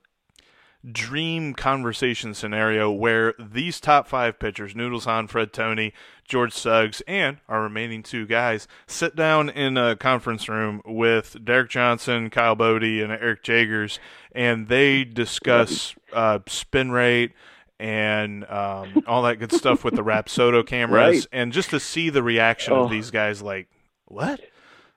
dream 0.90 1.54
conversation 1.54 2.34
scenario 2.34 2.90
where 2.90 3.34
these 3.38 3.80
top 3.80 4.06
five 4.08 4.38
pitchers, 4.38 4.74
Noodles 4.74 5.04
Hahn, 5.04 5.26
Fred 5.26 5.52
Toney, 5.52 5.92
George 6.24 6.52
Suggs, 6.52 7.02
and 7.06 7.38
our 7.48 7.62
remaining 7.62 8.02
two 8.02 8.26
guys, 8.26 8.66
sit 8.86 9.14
down 9.14 9.48
in 9.48 9.76
a 9.76 9.96
conference 9.96 10.48
room 10.48 10.80
with 10.84 11.36
Derek 11.44 11.70
Johnson, 11.70 12.30
Kyle 12.30 12.54
Boddy, 12.54 13.02
and 13.02 13.12
Eric 13.12 13.42
Jagers, 13.42 13.98
and 14.32 14.68
they 14.68 15.04
discuss 15.04 15.94
uh, 16.12 16.40
spin 16.46 16.90
rate 16.90 17.32
and 17.78 18.44
um, 18.50 19.04
all 19.06 19.22
that 19.22 19.38
good 19.38 19.52
stuff 19.52 19.84
with 19.84 19.94
the 19.94 20.02
Rapsodo 20.04 20.66
cameras, 20.66 21.16
right. 21.16 21.26
and 21.32 21.52
just 21.52 21.70
to 21.70 21.80
see 21.80 22.10
the 22.10 22.22
reaction 22.22 22.72
oh. 22.72 22.84
of 22.84 22.90
these 22.90 23.10
guys, 23.10 23.42
like, 23.42 23.68
what? 24.06 24.40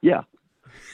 Yeah. 0.00 0.22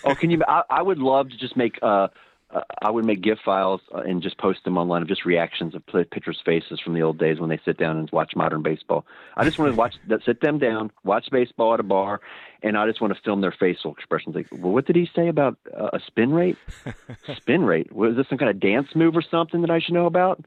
Oh, 0.05 0.15
can 0.15 0.31
you? 0.31 0.43
I, 0.47 0.63
I 0.69 0.83
would 0.83 0.99
love 0.99 1.31
to 1.31 1.37
just 1.37 1.57
make. 1.57 1.79
Uh, 1.83 2.09
uh, 2.55 2.63
I 2.81 2.91
would 2.91 3.05
make 3.05 3.21
GIF 3.21 3.39
files 3.45 3.81
uh, 3.93 3.99
and 3.99 4.23
just 4.23 4.39
post 4.39 4.65
them 4.65 4.79
online 4.79 5.03
of 5.03 5.09
just 5.09 5.25
reactions 5.25 5.75
of 5.75 5.85
pitchers' 6.11 6.41
faces 6.45 6.81
from 6.81 6.95
the 6.95 7.03
old 7.03 7.19
days 7.19 7.41
when 7.41 7.51
they 7.51 7.61
sit 7.65 7.77
down 7.77 7.99
and 7.99 8.11
watch 8.11 8.37
modern 8.37 8.63
baseball. 8.63 9.05
I 9.37 9.45
just 9.45 9.59
want 9.59 9.73
to 9.73 9.77
watch, 9.77 9.97
sit 10.25 10.41
them 10.41 10.59
down, 10.59 10.91
watch 11.03 11.29
baseball 11.31 11.75
at 11.75 11.81
a 11.81 11.85
bar, 11.85 12.21
and 12.63 12.79
I 12.79 12.87
just 12.87 13.01
want 13.01 13.15
to 13.15 13.21
film 13.23 13.41
their 13.41 13.53
facial 13.53 13.93
expressions. 13.93 14.37
Like, 14.37 14.47
well, 14.53 14.73
what 14.73 14.87
did 14.87 14.97
he 14.97 15.09
say 15.15 15.29
about 15.29 15.59
uh, 15.77 15.91
a 15.93 16.01
spin 16.07 16.33
rate? 16.33 16.57
spin 17.37 17.65
rate? 17.65 17.93
Was 17.93 18.17
this 18.17 18.29
some 18.29 18.39
kind 18.39 18.51
of 18.51 18.61
dance 18.61 18.89
move 18.95 19.17
or 19.17 19.23
something 19.23 19.61
that 19.63 19.71
I 19.71 19.81
should 19.81 19.95
know 19.95 20.07
about? 20.07 20.45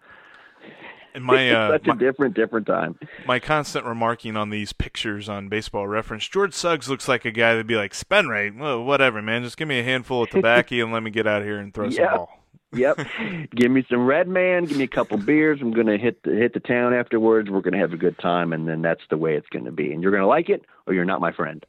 And 1.13 1.23
my 1.23 1.49
uh, 1.51 1.71
such 1.71 1.87
a 1.87 1.89
my, 1.89 1.95
different, 1.95 2.35
different 2.35 2.67
time. 2.67 2.99
My 3.25 3.39
constant 3.39 3.85
remarking 3.85 4.37
on 4.37 4.49
these 4.49 4.73
pictures 4.73 5.27
on 5.29 5.49
Baseball 5.49 5.87
Reference, 5.87 6.27
George 6.27 6.53
Suggs 6.53 6.89
looks 6.89 7.07
like 7.07 7.25
a 7.25 7.31
guy 7.31 7.51
that'd 7.51 7.67
be 7.67 7.75
like, 7.75 7.93
"Spin 7.93 8.27
rate, 8.27 8.55
well, 8.55 8.83
whatever, 8.83 9.21
man. 9.21 9.43
Just 9.43 9.57
give 9.57 9.67
me 9.67 9.79
a 9.79 9.83
handful 9.83 10.23
of 10.23 10.29
tobacco 10.29 10.83
and 10.83 10.91
let 10.91 11.03
me 11.03 11.11
get 11.11 11.27
out 11.27 11.43
here 11.43 11.59
and 11.59 11.73
throw 11.73 11.89
some 11.89 12.05
ball." 12.15 12.29
yep. 12.73 12.97
Give 13.55 13.71
me 13.71 13.85
some 13.89 14.05
red 14.05 14.27
man. 14.27 14.65
Give 14.65 14.77
me 14.77 14.83
a 14.83 14.89
couple 14.89 15.17
beers. 15.17 15.59
I'm 15.61 15.71
gonna 15.71 15.97
hit 15.97 16.23
the 16.23 16.31
hit 16.31 16.53
the 16.53 16.59
town 16.59 16.93
afterwards. 16.93 17.49
We're 17.49 17.61
gonna 17.61 17.79
have 17.79 17.93
a 17.93 17.97
good 17.97 18.17
time, 18.19 18.53
and 18.53 18.67
then 18.67 18.81
that's 18.81 19.01
the 19.09 19.17
way 19.17 19.35
it's 19.35 19.47
gonna 19.49 19.71
be. 19.71 19.91
And 19.91 20.01
you're 20.01 20.11
gonna 20.11 20.27
like 20.27 20.49
it, 20.49 20.65
or 20.85 20.93
you're 20.93 21.05
not 21.05 21.21
my 21.21 21.31
friend. 21.31 21.65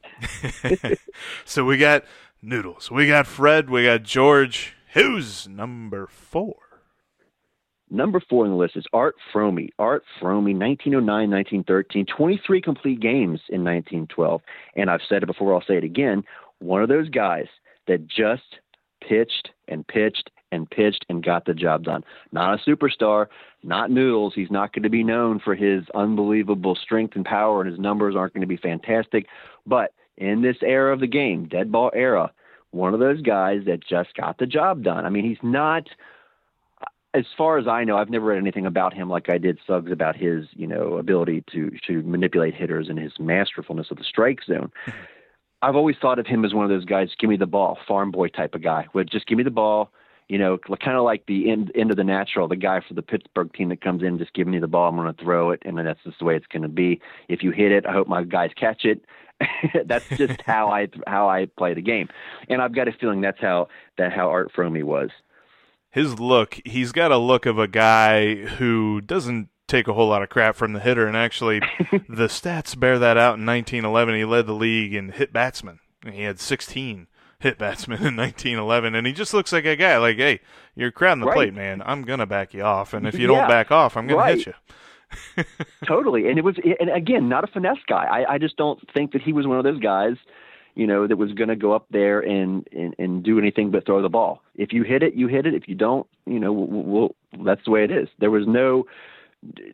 so 1.45 1.65
we 1.65 1.77
got 1.77 2.05
Noodles. 2.43 2.91
We 2.91 3.07
got 3.07 3.27
Fred. 3.27 3.71
We 3.71 3.85
got 3.85 4.03
George. 4.03 4.75
Who's 4.95 5.47
number 5.49 6.07
four? 6.07 6.57
Number 7.91 8.21
four 8.29 8.45
on 8.45 8.51
the 8.51 8.57
list 8.57 8.77
is 8.77 8.87
Art 8.93 9.17
Fromme. 9.33 9.71
Art 9.79 10.05
Fromme, 10.21 10.59
1909, 10.59 11.31
1913, 11.31 12.07
23 12.07 12.61
complete 12.61 13.01
games 13.01 13.41
in 13.49 13.65
1912. 13.65 14.43
And 14.77 14.91
I've 14.91 15.01
said 15.09 15.23
it 15.23 15.27
before, 15.27 15.55
I'll 15.55 15.65
say 15.67 15.77
it 15.77 15.85
again. 15.85 16.23
One 16.59 16.83
of 16.83 16.89
those 16.89 17.09
guys 17.09 17.47
that 17.87 18.07
just 18.07 18.59
pitched 19.01 19.51
and 19.69 19.87
pitched 19.87 20.31
and 20.51 20.71
pitched 20.71 21.05
and 21.09 21.25
got 21.25 21.45
the 21.45 21.55
job 21.55 21.85
done. 21.85 22.05
Not 22.33 22.55
a 22.55 22.71
superstar, 22.71 23.27
not 23.63 23.91
noodles. 23.91 24.35
He's 24.35 24.51
not 24.51 24.73
going 24.73 24.83
to 24.83 24.91
be 24.91 25.05
known 25.05 25.41
for 25.41 25.55
his 25.55 25.85
unbelievable 25.95 26.75
strength 26.75 27.17
and 27.17 27.25
power, 27.25 27.61
and 27.61 27.71
his 27.71 27.81
numbers 27.81 28.17
aren't 28.17 28.35
going 28.35 28.43
to 28.43 28.47
be 28.47 28.57
fantastic. 28.57 29.27
But 29.67 29.93
in 30.17 30.43
this 30.43 30.57
era 30.63 30.93
of 30.93 31.01
the 31.01 31.07
game, 31.07 31.47
dead 31.49 31.71
ball 31.71 31.91
era, 31.95 32.33
one 32.71 32.95
of 32.95 33.01
those 33.01 33.23
guys 33.23 33.63
that 33.67 33.87
just 33.87 34.15
got 34.15 34.39
the 34.39 34.47
job 34.47 34.83
done. 34.83 35.07
I 35.07 35.11
mean, 35.11 35.25
he's 35.25 35.43
not 35.43 35.89
as 37.15 37.25
far 37.37 37.59
as 37.59 37.67
I 37.67 37.85
know, 37.85 37.97
I've 37.97 38.11
never 38.11 38.27
read 38.27 38.39
anything 38.39 38.67
about 38.67 38.93
him 38.93 39.09
like 39.09 39.31
I 39.31 39.39
did 39.39 39.59
Suggs 39.67 39.91
about 39.91 40.17
his, 40.17 40.47
you 40.53 40.67
know, 40.67 40.99
ability 40.99 41.45
to 41.53 41.71
to 41.87 42.03
manipulate 42.03 42.55
hitters 42.55 42.89
and 42.89 42.99
his 42.99 43.13
masterfulness 43.19 43.91
of 43.91 43.97
the 43.97 44.05
strike 44.05 44.41
zone. 44.45 44.71
I've 45.63 45.75
always 45.75 45.97
thought 46.01 46.19
of 46.19 46.27
him 46.27 46.45
as 46.45 46.55
one 46.55 46.65
of 46.65 46.71
those 46.71 46.85
guys, 46.85 47.09
give 47.19 47.31
me 47.31 47.37
the 47.37 47.47
ball, 47.47 47.79
farm 47.89 48.13
boy 48.13 48.29
type 48.29 48.55
of 48.55 48.63
guy. 48.63 48.87
Would 48.95 49.11
just 49.11 49.27
give 49.27 49.39
me 49.39 49.43
the 49.43 49.51
ball, 49.51 49.91
you 50.29 50.39
know, 50.39 50.57
kind 50.59 50.97
of 50.97 51.03
like 51.03 51.25
the 51.27 51.51
end 51.51 51.73
end 51.75 51.91
of 51.91 51.97
the 51.97 52.05
natural, 52.05 52.47
the 52.47 52.57
guy 52.57 52.81
for 52.87 52.95
the 52.95 53.03
Pittsburgh 53.03 53.53
team 53.55 53.71
that 53.71 53.81
comes 53.81 54.03
in, 54.03 54.19
just 54.19 54.35
give 54.35 54.47
me 54.47 54.59
the 54.59 54.69
ball, 54.69 54.91
I'm 54.91 54.97
going 54.97 55.13
to 55.13 55.25
throw 55.25 55.51
it, 55.51 55.63
and 55.65 55.79
that's 55.79 56.03
just 56.05 56.19
the 56.19 56.27
way 56.27 56.37
it's 56.37 56.47
going 56.47 56.63
to 56.63 56.69
be. 56.69 57.01
If 57.29 57.43
you 57.43 57.51
hit 57.51 57.73
it, 57.73 57.87
I 57.87 57.93
hope 57.93 58.07
my 58.07 58.23
guys 58.23 58.51
catch 58.55 58.85
it. 58.85 59.05
that's 59.87 60.09
just 60.11 60.41
how 60.43 60.69
I 60.69 60.89
how 61.07 61.29
I 61.29 61.47
play 61.57 61.73
the 61.73 61.81
game, 61.81 62.09
and 62.49 62.61
I've 62.61 62.75
got 62.75 62.87
a 62.87 62.93
feeling 62.93 63.21
that's 63.21 63.41
how 63.41 63.69
that 63.97 64.13
how 64.13 64.29
Art 64.29 64.53
Fromme 64.55 64.83
was 64.83 65.11
his 65.91 66.19
look, 66.19 66.61
he's 66.65 66.93
got 66.93 67.13
a 67.13 67.19
look 67.19 67.47
of 67.47 67.59
a 67.59 67.69
guy 67.69 68.35
who 68.35 69.01
doesn't 69.01 69.49
take 69.67 69.89
a 69.89 69.93
whole 69.93 70.09
lot 70.09 70.23
of 70.23 70.29
crap 70.29 70.57
from 70.57 70.73
the 70.73 70.81
hitter. 70.81 71.07
And 71.07 71.17
actually, 71.17 71.61
the 72.09 72.29
stats 72.29 72.79
bear 72.79 72.99
that 72.99 73.17
out 73.17 73.39
in 73.39 73.47
1911. 73.47 74.15
He 74.15 74.25
led 74.25 74.47
the 74.47 74.53
league 74.53 74.95
in 74.95 75.11
hit 75.11 75.33
batsmen. 75.33 75.81
He 76.11 76.23
had 76.23 76.41
16 76.41 77.07
hit 77.41 77.59
batsmen 77.59 77.99
in 77.99 78.17
1911. 78.17 78.95
And 78.95 79.07
he 79.07 79.13
just 79.13 79.33
looks 79.33 79.53
like 79.53 79.65
a 79.65 79.77
guy 79.77 79.97
like, 79.99 80.17
hey, 80.17 80.41
you're 80.75 80.91
crowding 80.91 81.21
the 81.21 81.27
right. 81.27 81.35
plate, 81.35 81.55
man. 81.55 81.83
I'm 81.85 82.03
going 82.03 82.21
to 82.21 82.27
back 82.27 82.55
you 82.55 82.63
off. 82.63 82.93
And 82.93 83.07
if 83.07 83.15
you 83.15 83.31
yeah, 83.31 83.39
don't 83.39 83.49
back 83.49 83.71
off, 83.71 83.97
I'm 83.97 84.09
right. 84.09 84.33
to 84.33 84.37
hit 84.37 84.47
you. 85.39 85.45
totally. 85.87 86.29
And 86.29 86.39
it 86.39 86.45
was, 86.45 86.57
and 86.81 86.91
again, 86.91 87.29
not 87.29 87.45
a 87.45 87.47
finesse 87.47 87.79
guy. 87.87 88.05
I, 88.05 88.35
I 88.35 88.39
just 88.39 88.57
don't 88.57 88.79
think 88.93 89.13
that 89.13 89.23
he 89.23 89.33
was 89.33 89.47
one 89.47 89.59
of 89.59 89.65
those 89.65 89.81
guys– 89.81 90.17
you 90.79 90.87
know, 90.87 91.09
that 91.09 91.17
was 91.17 91.33
going 91.33 91.49
to 91.49 91.57
go 91.57 91.73
up 91.73 91.87
there 91.91 92.21
and, 92.21 92.67
and 92.71 92.95
and 93.01 93.25
do 93.25 93.37
anything 93.37 93.73
but 93.73 93.85
throw 93.85 94.01
the 94.01 94.09
ball. 94.09 94.43
If 94.55 94.73
you 94.73 94.85
hit 94.85 95.03
it, 95.03 95.15
you 95.15 95.27
hit 95.27 95.45
it. 95.45 95.53
If 95.53 95.67
you 95.67 95.75
don't, 95.75 96.07
you 96.25 96.39
know, 96.39 96.53
we'll, 96.53 96.85
we'll, 96.85 97.45
that's 97.45 97.65
the 97.65 97.73
way 97.73 97.83
it 97.83 97.91
is. 97.91 98.09
There 98.21 98.31
was 98.31 98.47
no 98.47 98.87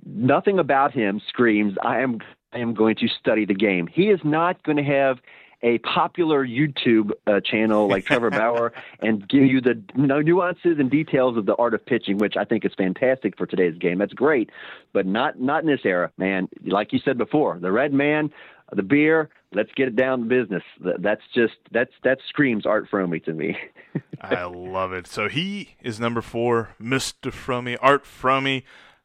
nothing 0.07 0.59
about 0.59 0.93
him 0.93 1.21
screams 1.29 1.75
I 1.83 2.01
am 2.01 2.21
I 2.55 2.59
am 2.59 2.73
going 2.73 2.97
to 2.97 3.09
study 3.09 3.45
the 3.45 3.55
game. 3.55 3.87
He 3.87 4.05
is 4.05 4.21
not 4.25 4.62
going 4.62 4.79
to 4.79 4.83
have 4.83 5.19
a 5.62 5.79
popular 5.79 6.47
YouTube 6.47 7.11
uh, 7.27 7.40
channel 7.40 7.87
like 7.88 8.07
Trevor 8.07 8.31
Bauer 8.38 8.73
and 9.01 9.29
give 9.29 9.45
you 9.45 9.61
the 9.61 9.83
nuances 9.97 10.79
and 10.79 10.90
details 10.90 11.37
of 11.37 11.47
the 11.47 11.55
art 11.57 11.75
of 11.75 11.85
pitching, 11.85 12.19
which 12.19 12.37
I 12.37 12.45
think 12.45 12.64
is 12.64 12.73
fantastic 12.77 13.37
for 13.37 13.47
today's 13.47 13.77
game. 13.77 13.99
That's 13.99 14.12
great, 14.14 14.49
but 14.95 15.07
not 15.07 15.38
not 15.38 15.64
in 15.64 15.67
this 15.69 15.85
era, 15.85 16.11
man. 16.17 16.49
Like 16.64 16.95
you 16.95 16.99
said 16.99 17.19
before, 17.19 17.59
the 17.59 17.73
red 17.73 17.93
man, 17.93 18.31
the 18.77 18.83
beer, 18.83 19.29
let's 19.53 19.71
get 19.77 19.89
it 19.89 19.97
down 19.97 20.21
to 20.21 20.25
business. 20.27 20.63
That's 20.81 21.23
just 21.35 21.55
that's 21.71 21.93
that 22.03 22.19
screams 22.29 22.67
Art 22.67 22.89
Fromme 22.91 23.23
to 23.25 23.33
me. 23.33 23.57
I 24.21 24.45
love 24.45 24.93
it. 24.93 25.07
So 25.07 25.29
he 25.29 25.77
is 25.83 26.01
number 26.01 26.21
four, 26.21 26.75
Mr. 26.81 27.33
Fromme, 27.33 27.77
Art 27.81 28.05
Fromme, 28.05 28.63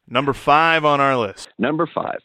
number 0.08 0.32
five 0.32 0.84
on 0.84 1.00
our 1.00 1.16
list. 1.16 1.48
Number 1.58 1.88
five. 1.92 2.20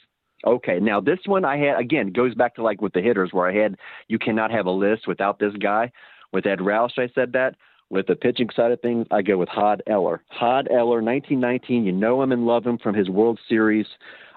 Okay, 0.46 0.80
now 0.80 1.02
this 1.02 1.20
one 1.26 1.44
I 1.46 1.58
had 1.58 1.80
again 1.80 2.12
goes 2.12 2.36
back 2.36 2.56
to 2.56 2.64
like 2.64 2.82
with 2.82 2.94
the 2.94 3.02
hitters 3.02 3.32
where 3.32 3.48
I 3.48 3.54
had 3.54 3.78
you 4.08 4.20
cannot 4.20 4.52
have 4.52 4.66
a 4.66 4.72
list 4.72 5.08
without 5.08 5.40
this 5.40 5.54
guy. 5.54 5.92
With 6.32 6.46
Edd 6.46 6.60
Roush, 6.60 6.98
I 6.98 7.10
said 7.14 7.34
that. 7.34 7.56
With 7.92 8.08
the 8.08 8.16
pitching 8.16 8.50
side 8.56 8.72
of 8.72 8.82
things, 8.82 9.06
I 9.12 9.22
go 9.22 9.38
with 9.38 9.48
Hod 9.48 9.84
Eller. 9.86 10.24
Hod 10.30 10.68
Eller, 10.70 11.04
1919. 11.04 11.86
You 11.86 11.92
know 11.92 12.22
him 12.22 12.32
and 12.32 12.48
love 12.48 12.66
him 12.66 12.80
from 12.80 12.96
his 12.96 13.10
World 13.10 13.40
Series 13.48 13.86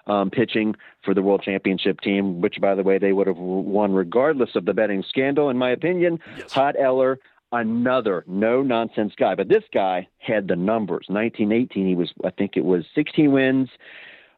um, 0.08 0.30
pitching 0.30 0.74
for 1.04 1.14
the 1.14 1.22
World 1.22 1.42
Championship 1.42 2.00
team, 2.00 2.40
which, 2.40 2.56
by 2.60 2.74
the 2.74 2.82
way, 2.82 2.98
they 2.98 3.12
would 3.12 3.26
have 3.26 3.36
won 3.36 3.92
regardless 3.92 4.56
of 4.56 4.64
the 4.64 4.74
betting 4.74 5.04
scandal, 5.08 5.50
in 5.50 5.58
my 5.58 5.70
opinion. 5.70 6.18
Yes. 6.36 6.52
Hod 6.52 6.76
Eller, 6.76 7.18
another 7.52 8.24
no 8.26 8.62
nonsense 8.62 9.12
guy. 9.16 9.34
But 9.34 9.48
this 9.48 9.64
guy 9.72 10.08
had 10.18 10.48
the 10.48 10.56
numbers. 10.56 11.06
1918, 11.08 11.86
he 11.86 11.94
was, 11.94 12.12
I 12.24 12.30
think 12.30 12.56
it 12.56 12.64
was 12.64 12.84
16 12.94 13.30
wins, 13.30 13.68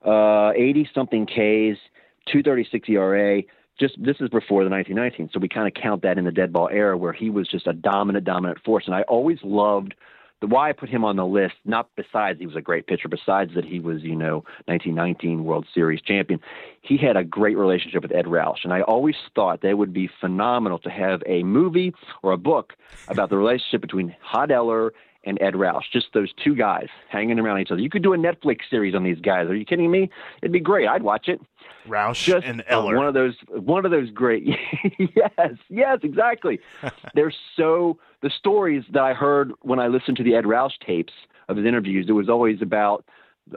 80 0.05 0.09
uh, 0.09 0.95
something 0.95 1.27
Ks, 1.27 1.79
236 2.27 2.89
ERA. 2.89 3.43
Just 3.79 3.95
this 4.03 4.17
is 4.21 4.29
before 4.29 4.63
the 4.63 4.69
1919, 4.69 5.31
so 5.33 5.41
we 5.41 5.49
kind 5.49 5.67
of 5.67 5.73
count 5.73 6.03
that 6.03 6.19
in 6.19 6.27
the 6.27 6.33
dead 6.33 6.53
ball 6.53 6.69
era 6.71 6.99
where 6.99 7.15
he 7.15 7.31
was 7.31 7.49
just 7.49 7.67
a 7.67 7.73
dominant, 7.73 8.27
dominant 8.27 8.61
force. 8.63 8.85
And 8.85 8.95
I 8.95 9.03
always 9.03 9.39
loved 9.43 9.95
the 10.41 10.47
why 10.47 10.71
I 10.71 10.73
put 10.73 10.89
him 10.89 11.05
on 11.05 11.17
the 11.17 11.27
list, 11.27 11.55
not 11.65 11.91
besides 11.97 12.39
he 12.39 12.47
was 12.47 12.57
a 12.57 12.61
great 12.61 12.87
pitcher, 12.87 13.09
besides 13.09 13.55
that 13.55 13.65
he 13.65 13.79
was, 13.79 14.03
you 14.03 14.17
know, 14.17 14.45
1919 14.67 15.45
World 15.45 15.67
Series 15.73 16.01
champion, 16.01 16.41
he 16.81 16.97
had 16.97 17.17
a 17.17 17.25
great 17.25 17.59
relationship 17.59 18.03
with 18.03 18.13
Edd 18.13 18.25
Roush. 18.25 18.65
And 18.65 18.73
I 18.73 18.81
always 18.83 19.17
thought 19.35 19.61
that 19.63 19.77
would 19.77 19.93
be 19.93 20.09
phenomenal 20.21 20.79
to 20.81 20.91
have 20.91 21.23
a 21.27 21.43
movie 21.43 21.93
or 22.23 22.33
a 22.33 22.39
book 22.39 22.75
about 23.09 23.29
the 23.29 23.37
relationship 23.37 23.83
between 23.83 24.17
Hod 24.23 24.51
Eller 24.51 24.93
and 25.25 25.41
Edd 25.43 25.55
Roush, 25.55 25.83
just 25.93 26.07
those 26.15 26.33
two 26.43 26.55
guys 26.55 26.89
hanging 27.09 27.39
around 27.39 27.61
each 27.61 27.71
other. 27.71 27.81
You 27.81 27.91
could 27.91 28.03
do 28.03 28.15
a 28.15 28.17
Netflix 28.17 28.61
series 28.71 28.95
on 28.95 29.05
these 29.05 29.21
guys. 29.21 29.49
Are 29.49 29.55
you 29.55 29.67
kidding 29.67 29.91
me? 29.91 30.11
It'd 30.43 30.53
be 30.53 30.61
great. 30.61 30.89
I'd 30.89 31.03
watch 31.03 31.29
it. 31.29 31.41
Roush 31.87 32.25
just, 32.25 32.47
and 32.47 32.65
Eller. 32.67 32.95
Uh, 32.95 32.99
one 32.99 33.07
of 33.07 33.15
those 33.15 33.35
one 33.49 33.85
of 33.85 33.91
those 33.91 34.11
great 34.11 34.45
Yes, 34.99 35.53
yes, 35.69 35.99
exactly. 36.03 36.61
They're 37.15 37.33
so 37.57 37.99
the 38.23 38.31
stories 38.31 38.85
that 38.93 39.03
I 39.03 39.15
heard 39.15 39.53
when 39.63 39.79
I 39.79 39.89
listened 39.89 40.17
to 40.19 40.23
the 40.23 40.35
Edd 40.35 40.45
Roush 40.45 40.79
tapes 40.87 41.13
of 41.49 41.57
his 41.57 41.67
interviews, 41.67 42.07
it 42.09 42.13
was 42.13 42.29
always 42.29 42.63
about 42.63 43.05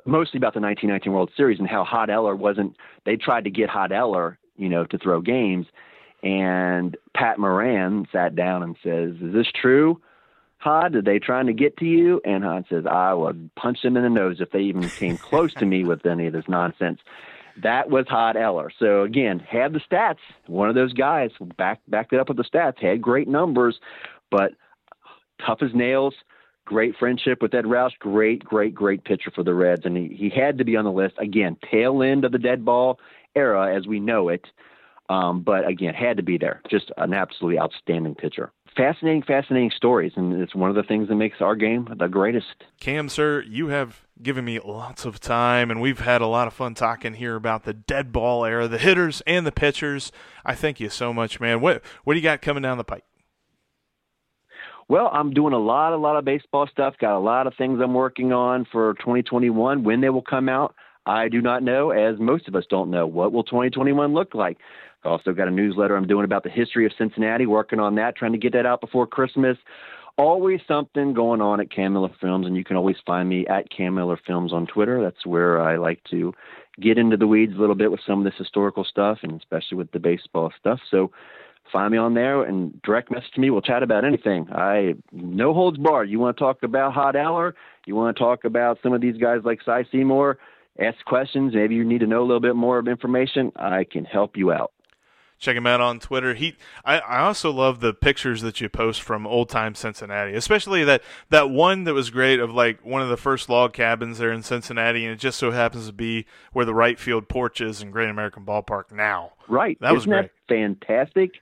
mostly 0.05 0.37
about 0.37 0.53
the 0.53 0.61
1919 0.61 1.13
World 1.13 1.31
Series 1.35 1.59
and 1.59 1.67
how 1.67 1.83
Hod 1.83 2.09
Eller 2.09 2.35
wasn't. 2.35 2.75
They 3.05 3.15
tried 3.15 3.43
to 3.43 3.51
get 3.51 3.69
Hod 3.69 3.91
Eller, 3.91 4.39
you 4.57 4.69
know, 4.69 4.85
to 4.85 4.97
throw 4.97 5.21
games, 5.21 5.67
and 6.23 6.97
Pat 7.13 7.37
Moran 7.37 8.07
sat 8.11 8.35
down 8.35 8.63
and 8.63 8.75
says, 8.83 9.15
"Is 9.21 9.33
this 9.33 9.51
true?" 9.51 10.01
Hod, 10.63 10.95
are 10.95 11.01
they 11.01 11.19
trying 11.19 11.47
to 11.47 11.53
get 11.53 11.75
to 11.77 11.85
you? 11.85 12.21
And 12.23 12.41
Hod 12.41 12.65
says, 12.69 12.85
I 12.85 13.13
would 13.13 13.53
punch 13.55 13.81
them 13.81 13.97
in 13.97 14.03
the 14.03 14.09
nose 14.09 14.39
if 14.39 14.51
they 14.51 14.61
even 14.61 14.87
came 14.87 15.17
close 15.17 15.53
to 15.55 15.65
me 15.65 15.83
with 15.83 16.05
any 16.05 16.27
of 16.27 16.31
this 16.31 16.47
nonsense. 16.47 17.01
That 17.61 17.89
was 17.89 18.07
Hod 18.07 18.37
Eller. 18.37 18.71
So 18.79 19.03
again, 19.03 19.39
had 19.39 19.73
the 19.73 19.81
stats. 19.81 20.19
One 20.47 20.69
of 20.69 20.75
those 20.75 20.93
guys 20.93 21.31
back 21.57 21.81
backed 21.89 22.13
it 22.13 22.19
up 22.19 22.29
with 22.29 22.37
the 22.37 22.45
stats. 22.45 22.79
Had 22.79 23.01
great 23.01 23.27
numbers, 23.27 23.79
but 24.33 24.53
tough 25.45 25.59
as 25.61 25.69
nails. 25.75 26.15
Great 26.65 26.95
friendship 26.97 27.41
with 27.41 27.53
Edd 27.53 27.65
Roush. 27.65 27.91
Great, 27.99 28.43
great, 28.43 28.73
great 28.73 29.03
pitcher 29.03 29.31
for 29.35 29.43
the 29.43 29.53
Reds, 29.53 29.85
and 29.85 29.95
he, 29.95 30.07
he 30.07 30.29
had 30.29 30.57
to 30.57 30.65
be 30.65 30.75
on 30.75 30.85
the 30.85 30.91
list 30.91 31.15
again. 31.19 31.55
Tail 31.69 32.01
end 32.01 32.25
of 32.25 32.31
the 32.31 32.39
dead 32.39 32.65
ball 32.65 32.99
era 33.35 33.75
as 33.75 33.85
we 33.85 33.99
know 33.99 34.29
it, 34.29 34.45
um, 35.09 35.43
but 35.43 35.67
again, 35.67 35.93
had 35.93 36.17
to 36.17 36.23
be 36.23 36.37
there. 36.37 36.61
Just 36.71 36.91
an 36.97 37.13
absolutely 37.13 37.59
outstanding 37.59 38.15
pitcher 38.15 38.51
fascinating, 38.75 39.23
fascinating 39.23 39.71
stories, 39.75 40.13
and 40.15 40.41
it's 40.41 40.55
one 40.55 40.69
of 40.69 40.75
the 40.75 40.83
things 40.83 41.07
that 41.07 41.15
makes 41.15 41.41
our 41.41 41.55
game 41.55 41.87
the 41.97 42.07
greatest. 42.07 42.63
Cam, 42.79 43.09
sir, 43.09 43.43
you 43.47 43.67
have 43.67 44.01
given 44.21 44.45
me 44.45 44.59
lots 44.59 45.05
of 45.05 45.19
time, 45.19 45.71
and 45.71 45.81
we've 45.81 45.99
had 45.99 46.21
a 46.21 46.27
lot 46.27 46.47
of 46.47 46.53
fun 46.53 46.73
talking 46.73 47.13
here 47.13 47.35
about 47.35 47.63
the 47.63 47.73
dead 47.73 48.11
ball 48.11 48.45
era, 48.45 48.67
the 48.67 48.77
hitters 48.77 49.21
and 49.27 49.45
the 49.45 49.51
pitchers. 49.51 50.11
I 50.45 50.55
thank 50.55 50.79
you 50.79 50.89
so 50.89 51.13
much, 51.13 51.39
man. 51.39 51.61
What 51.61 51.83
what 52.03 52.13
do 52.13 52.19
you 52.19 52.23
got 52.23 52.41
coming 52.41 52.63
down 52.63 52.77
the 52.77 52.83
pipe? 52.83 53.05
Well, 54.89 55.09
I'm 55.13 55.33
doing 55.33 55.53
a 55.53 55.59
lot, 55.59 55.93
a 55.93 55.97
lot 55.97 56.17
of 56.17 56.25
baseball 56.25 56.67
stuff. 56.71 56.95
Got 56.99 57.17
a 57.17 57.19
lot 57.19 57.47
of 57.47 57.53
things 57.57 57.79
I'm 57.81 57.93
working 57.93 58.33
on 58.33 58.65
for 58.71 58.93
2021. 58.95 59.83
When 59.83 60.01
they 60.01 60.09
will 60.09 60.21
come 60.21 60.49
out, 60.49 60.75
I 61.05 61.29
do 61.29 61.41
not 61.41 61.63
know, 61.63 61.91
as 61.91 62.19
most 62.19 62.47
of 62.47 62.55
us 62.55 62.65
don't 62.69 62.89
know. 62.89 63.05
What 63.07 63.31
will 63.31 63.43
2021 63.43 64.13
look 64.13 64.33
like? 64.33 64.57
I've 65.03 65.11
also, 65.11 65.33
got 65.33 65.47
a 65.47 65.51
newsletter 65.51 65.95
I'm 65.95 66.07
doing 66.07 66.25
about 66.25 66.43
the 66.43 66.49
history 66.49 66.85
of 66.85 66.93
Cincinnati, 66.97 67.45
working 67.45 67.79
on 67.79 67.95
that, 67.95 68.15
trying 68.15 68.31
to 68.31 68.37
get 68.37 68.53
that 68.53 68.65
out 68.65 68.81
before 68.81 69.05
Christmas. 69.05 69.57
Always 70.17 70.61
something 70.67 71.13
going 71.13 71.41
on 71.41 71.59
at 71.59 71.71
Cam 71.71 71.93
Miller 71.93 72.11
Films, 72.21 72.45
and 72.45 72.55
you 72.55 72.63
can 72.63 72.77
always 72.77 72.97
find 73.05 73.27
me 73.27 73.47
at 73.47 73.69
Cam 73.69 73.95
Miller 73.95 74.19
Films 74.25 74.53
on 74.53 74.67
Twitter. 74.67 75.03
That's 75.03 75.25
where 75.25 75.61
I 75.61 75.77
like 75.77 76.01
to 76.11 76.33
get 76.79 76.97
into 76.97 77.17
the 77.17 77.27
weeds 77.27 77.53
a 77.55 77.59
little 77.59 77.75
bit 77.75 77.91
with 77.91 77.99
some 78.05 78.19
of 78.19 78.25
this 78.25 78.37
historical 78.37 78.85
stuff, 78.85 79.19
and 79.23 79.33
especially 79.41 79.77
with 79.77 79.91
the 79.91 79.99
baseball 79.99 80.51
stuff. 80.57 80.79
So 80.89 81.11
find 81.73 81.91
me 81.91 81.97
on 81.97 82.13
there 82.13 82.43
and 82.43 82.79
direct 82.83 83.11
message 83.11 83.35
me. 83.35 83.49
We'll 83.49 83.61
chat 83.61 83.83
about 83.83 84.05
anything. 84.05 84.47
I 84.51 84.93
no 85.11 85.53
holds 85.53 85.77
barred. 85.77 86.09
You 86.09 86.19
want 86.19 86.37
to 86.37 86.41
talk 86.41 86.63
about 86.63 86.93
Hod 86.93 87.17
Eller? 87.17 87.55
You 87.85 87.95
want 87.95 88.15
to 88.15 88.23
talk 88.23 88.45
about 88.45 88.77
some 88.81 88.93
of 88.93 89.01
these 89.01 89.17
guys 89.17 89.39
like 89.43 89.59
Cy 89.65 89.83
Seymour? 89.91 90.37
Ask 90.79 91.03
questions. 91.05 91.53
Maybe 91.53 91.75
you 91.75 91.83
need 91.83 91.99
to 91.99 92.07
know 92.07 92.21
a 92.21 92.27
little 92.27 92.39
bit 92.39 92.55
more 92.55 92.77
of 92.77 92.87
information. 92.87 93.51
I 93.55 93.83
can 93.83 94.05
help 94.05 94.37
you 94.37 94.53
out. 94.53 94.71
Check 95.39 95.57
him 95.57 95.67
out 95.67 95.81
on 95.81 95.99
Twitter. 95.99 96.35
He, 96.35 96.55
I, 96.85 96.99
I 96.99 97.19
also 97.19 97.51
love 97.51 97.81
the 97.81 97.93
pictures 97.93 98.41
that 98.43 98.61
you 98.61 98.69
post 98.69 99.01
from 99.01 99.27
old 99.27 99.49
time 99.49 99.75
Cincinnati, 99.75 100.35
especially 100.35 100.85
that 100.85 101.03
that 101.31 101.49
one 101.49 101.83
that 101.83 101.93
was 101.93 102.11
great 102.11 102.39
of 102.39 102.51
like 102.51 102.85
one 102.85 103.01
of 103.01 103.09
the 103.09 103.17
first 103.17 103.49
log 103.49 103.73
cabins 103.73 104.19
there 104.19 104.31
in 104.31 104.41
Cincinnati, 104.41 105.03
and 105.03 105.13
it 105.13 105.19
just 105.19 105.37
so 105.37 105.51
happens 105.51 105.87
to 105.87 105.91
be 105.91 106.25
where 106.53 106.63
the 106.63 106.73
right 106.73 106.97
field 106.97 107.27
porch 107.27 107.59
is 107.59 107.81
in 107.81 107.91
Great 107.91 108.07
American 108.07 108.45
Ballpark 108.45 108.93
now. 108.93 109.33
Right, 109.49 109.77
that 109.81 109.93
was 109.93 110.05
great. 110.05 110.31
That 110.47 110.55
fantastic 110.55 111.33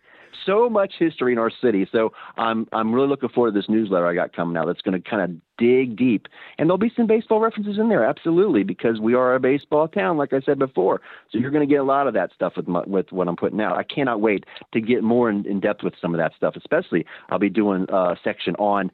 so 0.45 0.69
much 0.69 0.93
history 0.97 1.33
in 1.33 1.39
our 1.39 1.51
city. 1.61 1.87
So 1.91 2.13
I'm 2.37 2.67
I'm 2.71 2.93
really 2.93 3.07
looking 3.07 3.29
forward 3.29 3.53
to 3.53 3.59
this 3.59 3.69
newsletter 3.69 4.07
I 4.07 4.13
got 4.13 4.35
coming 4.35 4.57
out. 4.57 4.67
That's 4.67 4.81
going 4.81 5.01
to 5.01 5.09
kind 5.09 5.21
of 5.21 5.37
dig 5.57 5.95
deep, 5.95 6.27
and 6.57 6.67
there'll 6.67 6.77
be 6.77 6.91
some 6.95 7.07
baseball 7.07 7.39
references 7.39 7.77
in 7.77 7.89
there, 7.89 8.03
absolutely, 8.03 8.63
because 8.63 8.99
we 8.99 9.13
are 9.13 9.35
a 9.35 9.39
baseball 9.39 9.87
town, 9.87 10.17
like 10.17 10.33
I 10.33 10.41
said 10.41 10.57
before. 10.57 11.01
So 11.31 11.37
you're 11.37 11.51
going 11.51 11.67
to 11.67 11.71
get 11.71 11.79
a 11.79 11.83
lot 11.83 12.07
of 12.07 12.13
that 12.15 12.31
stuff 12.33 12.53
with 12.57 12.67
my, 12.67 12.81
with 12.87 13.11
what 13.11 13.27
I'm 13.27 13.35
putting 13.35 13.61
out. 13.61 13.77
I 13.77 13.83
cannot 13.83 14.21
wait 14.21 14.45
to 14.73 14.81
get 14.81 15.03
more 15.03 15.29
in, 15.29 15.45
in 15.45 15.59
depth 15.59 15.83
with 15.83 15.93
some 16.01 16.13
of 16.13 16.19
that 16.19 16.33
stuff. 16.35 16.55
Especially, 16.55 17.05
I'll 17.29 17.39
be 17.39 17.49
doing 17.49 17.85
a 17.89 18.15
section 18.23 18.55
on 18.55 18.91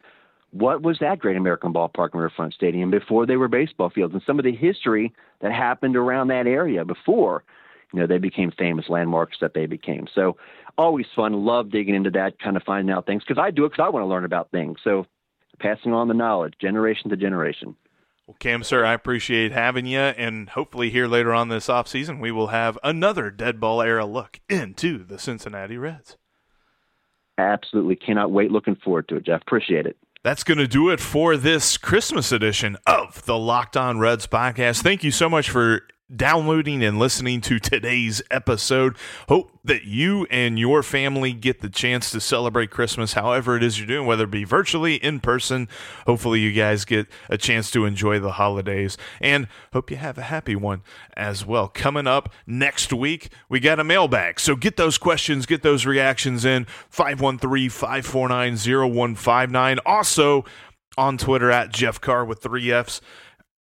what 0.52 0.82
was 0.82 0.98
that 1.00 1.20
Great 1.20 1.38
American 1.38 1.74
Ballpark 1.74 2.10
and 2.14 2.22
Riverfront 2.22 2.54
Stadium 2.54 2.90
before 2.90 3.26
they 3.26 3.36
were 3.36 3.48
baseball 3.48 3.90
fields, 3.90 4.14
and 4.14 4.24
some 4.26 4.40
of 4.40 4.46
the 4.46 4.56
history 4.56 5.14
that 5.42 5.52
happened 5.52 5.96
around 5.96 6.30
that 6.30 6.48
area 6.48 6.86
before 6.86 7.44
you 7.94 8.00
know 8.00 8.08
they 8.08 8.18
became 8.18 8.52
famous 8.52 8.86
landmarks 8.90 9.38
that 9.42 9.54
they 9.54 9.66
became. 9.66 10.08
So 10.14 10.38
always 10.78 11.06
fun. 11.16 11.34
Love 11.34 11.72
digging 11.72 11.96
into 11.96 12.12
that, 12.12 12.40
kind 12.40 12.58
of 12.58 12.64
finding 12.64 12.94
out 12.94 13.06
things 13.06 13.24
because 13.28 13.42
I 13.42 13.52
do 13.52 13.66
it 13.66 13.70
because 13.70 13.84
I 13.84 13.90
want 13.90 14.04
to 14.04 14.08
learn 14.08 14.26
about 14.26 14.52
things. 14.52 14.80
So 14.84 15.06
passing 15.60 15.94
on 15.94 16.08
the 16.08 16.14
knowledge, 16.14 16.54
generation 16.60 17.10
to 17.10 17.18
generation. 17.18 17.76
Well, 18.26 18.36
Cam, 18.40 18.64
sir, 18.64 18.86
I 18.86 18.94
appreciate 18.94 19.54
having 19.54 19.86
you, 19.86 20.00
and 20.00 20.50
hopefully 20.50 20.90
here 20.90 21.08
later 21.08 21.34
on 21.34 21.48
this 21.48 21.70
off 21.70 21.88
season 21.88 22.20
we 22.20 22.32
will 22.32 22.48
have 22.48 22.78
another 22.84 23.32
dead 23.32 23.60
ball 23.60 23.82
era 23.82 24.06
look 24.06 24.40
into 24.50 25.04
the 25.06 25.18
Cincinnati 25.18 25.78
Reds. 25.78 26.18
Absolutely, 27.38 27.96
cannot 27.96 28.32
wait. 28.32 28.52
Looking 28.52 28.76
forward 28.76 29.08
to 29.10 29.16
it, 29.18 29.26
Jeff. 29.26 29.42
Appreciate 29.44 29.86
it. 29.86 29.96
That's 30.24 30.44
going 30.44 30.58
to 30.58 30.68
do 30.68 30.90
it 30.90 31.00
for 31.00 31.38
this 31.38 31.78
Christmas 31.78 32.32
edition 32.32 32.78
of 32.86 33.24
the 33.26 33.38
Locked 33.38 33.78
On 33.78 34.00
Reds 34.00 34.28
podcast. 34.28 34.82
Thank 34.82 35.04
you 35.04 35.12
so 35.12 35.30
much 35.30 35.50
for 35.50 35.84
downloading 36.16 36.84
and 36.84 37.00
listening 37.00 37.42
to 37.42 37.60
today's 37.60 38.22
episode. 38.32 38.96
Hope 39.28 39.52
that 39.64 39.84
you 39.84 40.26
and 40.32 40.58
your 40.58 40.82
family 40.82 41.34
get 41.34 41.62
the 41.62 41.70
chance 41.70 42.10
to 42.12 42.22
celebrate 42.22 42.72
Christmas 42.72 43.14
however 43.14 43.58
it 43.58 43.64
is 43.64 43.78
you're 43.78 43.88
doing, 43.88 44.08
whether 44.08 44.24
it 44.24 44.32
be 44.32 44.46
virtually, 44.46 44.96
in 44.96 45.20
person. 45.20 45.68
Hopefully, 46.06 46.40
you 46.40 46.54
guys 46.54 46.86
get 46.86 47.08
a 47.30 47.38
chance 47.38 47.70
to 47.72 47.86
enjoy 47.86 48.20
the 48.20 48.34
holidays 48.34 48.98
and 49.20 49.48
hope 49.74 49.92
you 49.92 49.98
have 49.98 50.18
a 50.18 50.24
happy 50.24 50.56
one 50.56 50.82
as 51.16 51.46
well. 51.46 51.68
Coming 51.68 52.08
up 52.08 52.34
next 52.46 52.94
week, 52.94 53.30
we 53.50 53.60
got 53.60 53.80
a 53.80 53.84
mailbag. 53.84 54.40
So 54.40 54.56
get 54.56 54.78
those 54.78 54.98
questions, 54.98 55.46
get 55.46 55.62
those 55.62 55.86
reactions 55.86 56.46
in 56.46 56.66
513 56.90 57.70
549 57.70 58.56
0159. 58.56 59.80
Also, 59.86 60.46
on 60.98 61.18
Twitter 61.18 61.52
at 61.52 61.72
Jeff 61.72 62.02
Carr 62.02 62.26
with 62.26 62.42
three 62.42 62.72
F's 62.72 63.02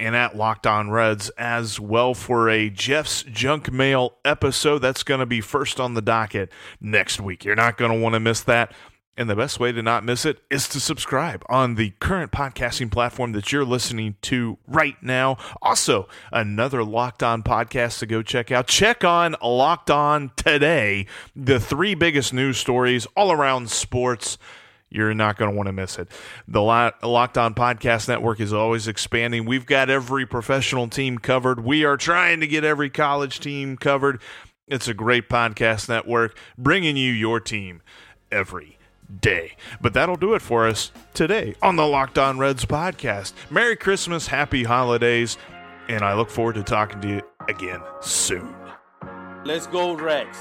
and 0.00 0.16
at 0.16 0.36
Locked 0.36 0.66
On 0.66 0.90
Reds 0.90 1.30
as 1.30 1.78
well 1.78 2.14
for 2.14 2.48
a 2.48 2.70
Jeff's 2.70 3.22
Junk 3.24 3.70
Mail 3.72 4.14
episode. 4.24 4.78
That's 4.78 5.02
going 5.02 5.20
to 5.20 5.26
be 5.26 5.40
first 5.40 5.80
on 5.80 5.94
the 5.94 6.02
docket 6.02 6.50
next 6.80 7.20
week. 7.20 7.44
You're 7.44 7.54
not 7.54 7.76
going 7.76 7.92
to 7.92 7.98
want 7.98 8.14
to 8.14 8.20
miss 8.20 8.40
that. 8.42 8.72
And 9.16 9.30
the 9.30 9.36
best 9.36 9.60
way 9.60 9.70
to 9.70 9.80
not 9.80 10.04
miss 10.04 10.24
it 10.24 10.40
is 10.50 10.68
to 10.70 10.80
subscribe 10.80 11.44
on 11.48 11.76
the 11.76 11.90
current 12.00 12.32
podcasting 12.32 12.90
platform 12.90 13.30
that 13.32 13.52
you're 13.52 13.64
listening 13.64 14.16
to 14.22 14.58
right 14.66 15.00
now. 15.00 15.36
Also, 15.62 16.08
another 16.32 16.82
Locked 16.82 17.22
On 17.22 17.44
podcast 17.44 18.00
to 18.00 18.06
go 18.06 18.22
check 18.22 18.50
out. 18.50 18.66
Check 18.66 19.04
on 19.04 19.36
Locked 19.40 19.90
On 19.90 20.32
today, 20.34 21.06
the 21.36 21.60
three 21.60 21.94
biggest 21.94 22.32
news 22.34 22.58
stories 22.58 23.06
all 23.16 23.30
around 23.30 23.70
sports 23.70 24.36
you're 24.94 25.12
not 25.12 25.36
going 25.36 25.50
to 25.50 25.56
want 25.56 25.66
to 25.66 25.72
miss 25.72 25.98
it. 25.98 26.08
The 26.46 26.62
Locked 26.62 27.36
On 27.36 27.54
Podcast 27.54 28.08
Network 28.08 28.38
is 28.38 28.52
always 28.52 28.86
expanding. 28.86 29.44
We've 29.44 29.66
got 29.66 29.90
every 29.90 30.24
professional 30.24 30.88
team 30.88 31.18
covered. 31.18 31.64
We 31.64 31.84
are 31.84 31.96
trying 31.96 32.40
to 32.40 32.46
get 32.46 32.62
every 32.62 32.90
college 32.90 33.40
team 33.40 33.76
covered. 33.76 34.22
It's 34.68 34.86
a 34.86 34.94
great 34.94 35.28
podcast 35.28 35.88
network 35.88 36.38
bringing 36.56 36.96
you 36.96 37.12
your 37.12 37.40
team 37.40 37.82
every 38.30 38.78
day. 39.20 39.56
But 39.80 39.92
that'll 39.94 40.16
do 40.16 40.34
it 40.34 40.42
for 40.42 40.66
us 40.66 40.92
today 41.12 41.54
on 41.60 41.76
the 41.76 41.86
Locked 41.86 42.18
On 42.18 42.38
Reds 42.38 42.64
podcast. 42.64 43.32
Merry 43.50 43.76
Christmas, 43.76 44.28
happy 44.28 44.64
holidays, 44.64 45.36
and 45.88 46.02
I 46.02 46.14
look 46.14 46.30
forward 46.30 46.54
to 46.54 46.62
talking 46.62 47.00
to 47.02 47.08
you 47.08 47.20
again 47.48 47.82
soon. 48.00 48.54
Let's 49.44 49.66
go, 49.66 49.94
Reds. 49.94 50.38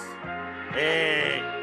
Hey. 0.72 1.63